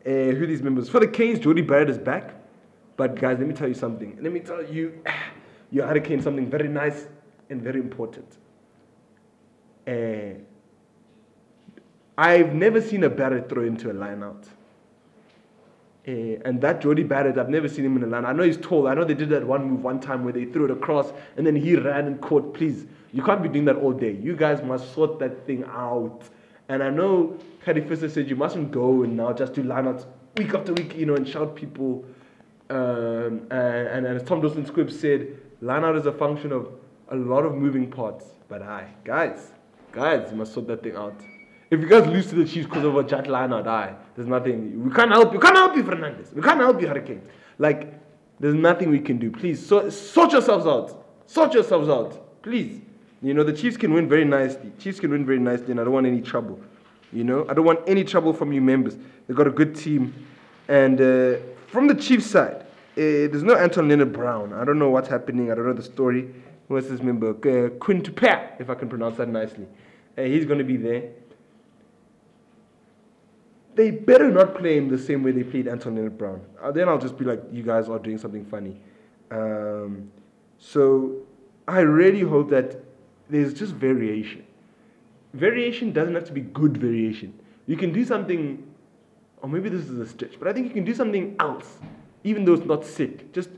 uh, 0.06 0.10
who 0.10 0.46
these 0.46 0.62
members? 0.62 0.88
For 0.88 1.00
the 1.00 1.08
Kings, 1.08 1.38
Jordie 1.38 1.62
Barrett 1.62 1.90
is 1.90 1.98
back. 1.98 2.34
But 2.96 3.16
guys, 3.16 3.38
let 3.38 3.48
me 3.48 3.54
tell 3.54 3.68
you 3.68 3.74
something. 3.74 4.18
Let 4.20 4.32
me 4.32 4.40
tell 4.40 4.62
you, 4.62 5.02
your 5.70 5.86
hurricane 5.86 6.20
something 6.20 6.48
very 6.48 6.68
nice 6.68 7.06
and 7.50 7.62
very 7.62 7.80
important. 7.80 8.26
Uh, 9.86 10.40
I've 12.16 12.54
never 12.54 12.80
seen 12.80 13.04
a 13.04 13.10
Barrett 13.10 13.48
throw 13.48 13.64
into 13.64 13.90
a 13.90 13.94
line 13.94 14.22
out. 14.22 14.46
Uh, 16.06 16.38
and 16.44 16.60
that 16.60 16.82
Jordie 16.82 17.02
Barrett, 17.02 17.38
I've 17.38 17.48
never 17.48 17.66
seen 17.66 17.86
him 17.86 17.96
in 17.96 18.04
a 18.04 18.06
line. 18.06 18.26
I 18.26 18.32
know 18.32 18.42
he's 18.42 18.58
tall. 18.58 18.86
I 18.88 18.94
know 18.94 19.04
they 19.04 19.14
did 19.14 19.30
that 19.30 19.46
one 19.46 19.64
move 19.64 19.82
one 19.82 20.00
time 20.00 20.22
where 20.22 20.34
they 20.34 20.44
threw 20.44 20.66
it 20.66 20.70
across 20.70 21.12
and 21.36 21.46
then 21.46 21.56
he 21.56 21.76
ran 21.76 22.06
and 22.06 22.20
caught. 22.20 22.52
Please, 22.52 22.86
you 23.12 23.22
can't 23.22 23.42
be 23.42 23.48
doing 23.48 23.64
that 23.64 23.76
all 23.76 23.92
day. 23.92 24.12
You 24.12 24.36
guys 24.36 24.62
must 24.62 24.92
sort 24.94 25.18
that 25.20 25.46
thing 25.46 25.64
out. 25.64 26.22
And 26.68 26.82
I 26.82 26.90
know 26.90 27.38
Fisher 27.64 28.08
said 28.08 28.28
you 28.28 28.36
mustn't 28.36 28.70
go 28.70 29.02
and 29.02 29.16
now 29.16 29.32
just 29.32 29.54
do 29.54 29.62
lineouts 29.62 30.04
week 30.36 30.54
after 30.54 30.74
week, 30.74 30.94
you 30.94 31.06
know, 31.06 31.14
and 31.14 31.26
shout 31.26 31.54
people. 31.54 32.04
Um, 32.70 33.46
and, 33.50 33.88
and, 33.88 34.06
and 34.06 34.20
as 34.20 34.22
Tom 34.24 34.40
Dawson 34.40 34.64
Squibb 34.66 34.92
said, 34.92 35.38
Line 35.64 35.82
out 35.82 35.96
is 35.96 36.04
a 36.04 36.12
function 36.12 36.52
of 36.52 36.68
a 37.08 37.16
lot 37.16 37.46
of 37.46 37.54
moving 37.54 37.90
parts. 37.90 38.26
But 38.48 38.60
hi, 38.60 38.86
guys, 39.02 39.50
guys, 39.92 40.30
you 40.30 40.36
must 40.36 40.52
sort 40.52 40.66
that 40.66 40.82
thing 40.82 40.94
out. 40.94 41.18
If 41.70 41.80
you 41.80 41.86
guys 41.86 42.06
lose 42.06 42.26
to 42.26 42.34
the 42.34 42.44
Chiefs 42.44 42.66
because 42.66 42.84
of 42.84 42.94
a 42.96 43.02
chat 43.02 43.26
line 43.28 43.50
out, 43.50 43.64
there's 44.14 44.28
nothing. 44.28 44.84
We 44.84 44.94
can't 44.94 45.10
help 45.10 45.32
you. 45.32 45.38
We 45.38 45.42
can't 45.42 45.56
help 45.56 45.74
you, 45.74 45.82
Fernandez. 45.82 46.32
We 46.34 46.42
can't 46.42 46.60
help 46.60 46.82
you, 46.82 46.88
Hurricane. 46.88 47.22
Like, 47.56 47.94
there's 48.38 48.54
nothing 48.54 48.90
we 48.90 49.00
can 49.00 49.16
do. 49.16 49.30
Please, 49.30 49.66
so, 49.66 49.88
sort 49.88 50.32
yourselves 50.32 50.66
out. 50.66 51.02
Sort 51.24 51.54
yourselves 51.54 51.88
out. 51.88 52.42
Please. 52.42 52.82
You 53.22 53.32
know, 53.32 53.42
the 53.42 53.54
Chiefs 53.54 53.78
can 53.78 53.94
win 53.94 54.06
very 54.06 54.26
nicely. 54.26 54.70
Chiefs 54.78 55.00
can 55.00 55.12
win 55.12 55.24
very 55.24 55.38
nicely, 55.38 55.70
and 55.70 55.80
I 55.80 55.84
don't 55.84 55.94
want 55.94 56.06
any 56.06 56.20
trouble. 56.20 56.60
You 57.10 57.24
know, 57.24 57.46
I 57.48 57.54
don't 57.54 57.64
want 57.64 57.80
any 57.86 58.04
trouble 58.04 58.34
from 58.34 58.52
you 58.52 58.60
members. 58.60 58.98
They've 59.26 59.36
got 59.36 59.46
a 59.46 59.50
good 59.50 59.74
team. 59.74 60.12
And 60.68 61.00
uh, 61.00 61.36
from 61.68 61.88
the 61.88 61.94
Chiefs 61.94 62.26
side, 62.26 62.63
uh, 62.96 63.26
there's 63.26 63.42
no 63.42 63.56
Anton 63.56 63.88
Lienert-Brown. 63.88 64.52
I 64.52 64.64
don't 64.64 64.78
know 64.78 64.88
what's 64.88 65.08
happening. 65.08 65.50
I 65.50 65.56
don't 65.56 65.66
know 65.66 65.72
the 65.72 65.82
story. 65.82 66.32
What's 66.68 66.88
this 66.88 67.02
member? 67.02 67.30
Uh, 67.30 67.70
if 68.60 68.70
I 68.70 68.74
can 68.74 68.88
pronounce 68.88 69.16
that 69.16 69.28
nicely. 69.28 69.66
Uh, 70.16 70.22
he's 70.22 70.44
going 70.44 70.58
to 70.58 70.64
be 70.64 70.76
there. 70.76 71.10
They 73.74 73.90
better 73.90 74.30
not 74.30 74.54
play 74.54 74.76
him 74.76 74.88
the 74.88 74.98
same 74.98 75.24
way 75.24 75.32
they 75.32 75.42
played 75.42 75.66
Anton 75.66 75.96
Lienert-Brown. 75.96 76.40
Uh, 76.62 76.70
then 76.70 76.88
I'll 76.88 76.98
just 76.98 77.18
be 77.18 77.24
like, 77.24 77.42
you 77.50 77.64
guys 77.64 77.88
are 77.88 77.98
doing 77.98 78.16
something 78.16 78.44
funny. 78.44 78.80
Um, 79.32 80.12
so 80.60 81.16
I 81.66 81.80
really 81.80 82.20
hope 82.20 82.48
that 82.50 82.76
there's 83.28 83.52
just 83.52 83.72
variation. 83.72 84.46
Variation 85.32 85.92
doesn't 85.92 86.14
have 86.14 86.26
to 86.26 86.32
be 86.32 86.42
good 86.42 86.76
variation. 86.76 87.36
You 87.66 87.76
can 87.76 87.92
do 87.92 88.04
something, 88.04 88.62
or 89.42 89.48
maybe 89.48 89.68
this 89.68 89.88
is 89.88 89.98
a 89.98 90.06
stretch, 90.06 90.38
but 90.38 90.46
I 90.46 90.52
think 90.52 90.68
you 90.68 90.72
can 90.72 90.84
do 90.84 90.94
something 90.94 91.34
else 91.40 91.78
even 92.24 92.44
though 92.44 92.54
it's 92.54 92.66
not 92.66 92.84
sick, 92.84 93.32
just 93.32 93.50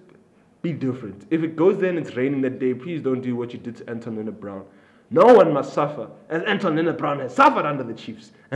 be 0.62 0.72
different. 0.72 1.26
If 1.30 1.42
it 1.42 1.56
goes 1.56 1.78
there 1.78 1.90
and 1.90 1.98
it's 1.98 2.14
raining 2.16 2.42
that 2.42 2.58
day, 2.58 2.74
please 2.74 3.00
don't 3.00 3.20
do 3.20 3.36
what 3.36 3.52
you 3.52 3.58
did 3.58 3.76
to 3.76 3.88
Anton 3.88 4.16
Lienert-Brown. 4.16 4.64
No 5.10 5.24
one 5.34 5.52
must 5.52 5.72
suffer, 5.72 6.10
as 6.28 6.42
Anton 6.42 6.74
Lienert-Brown 6.74 7.20
has 7.20 7.34
suffered 7.34 7.64
under 7.64 7.84
the 7.84 7.94
Chiefs. 7.94 8.32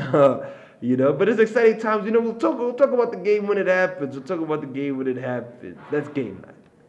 you 0.81 0.97
know, 0.97 1.13
but 1.13 1.29
it's 1.29 1.41
exciting 1.41 1.81
times. 1.81 2.05
You 2.05 2.11
know, 2.11 2.21
we'll 2.21 2.35
talk, 2.35 2.59
we'll 2.59 2.75
talk 2.75 2.91
about 2.91 3.13
the 3.13 3.19
game 3.19 3.47
when 3.47 3.57
it 3.57 3.69
happens. 3.69 4.17
We'll 4.17 4.27
talk 4.27 4.41
about 4.41 4.61
the 4.61 4.67
game 4.67 4.99
when 4.99 5.07
it 5.07 5.17
happens. 5.17 5.79
That's 5.93 6.09
game 6.09 6.43
night. 6.45 6.55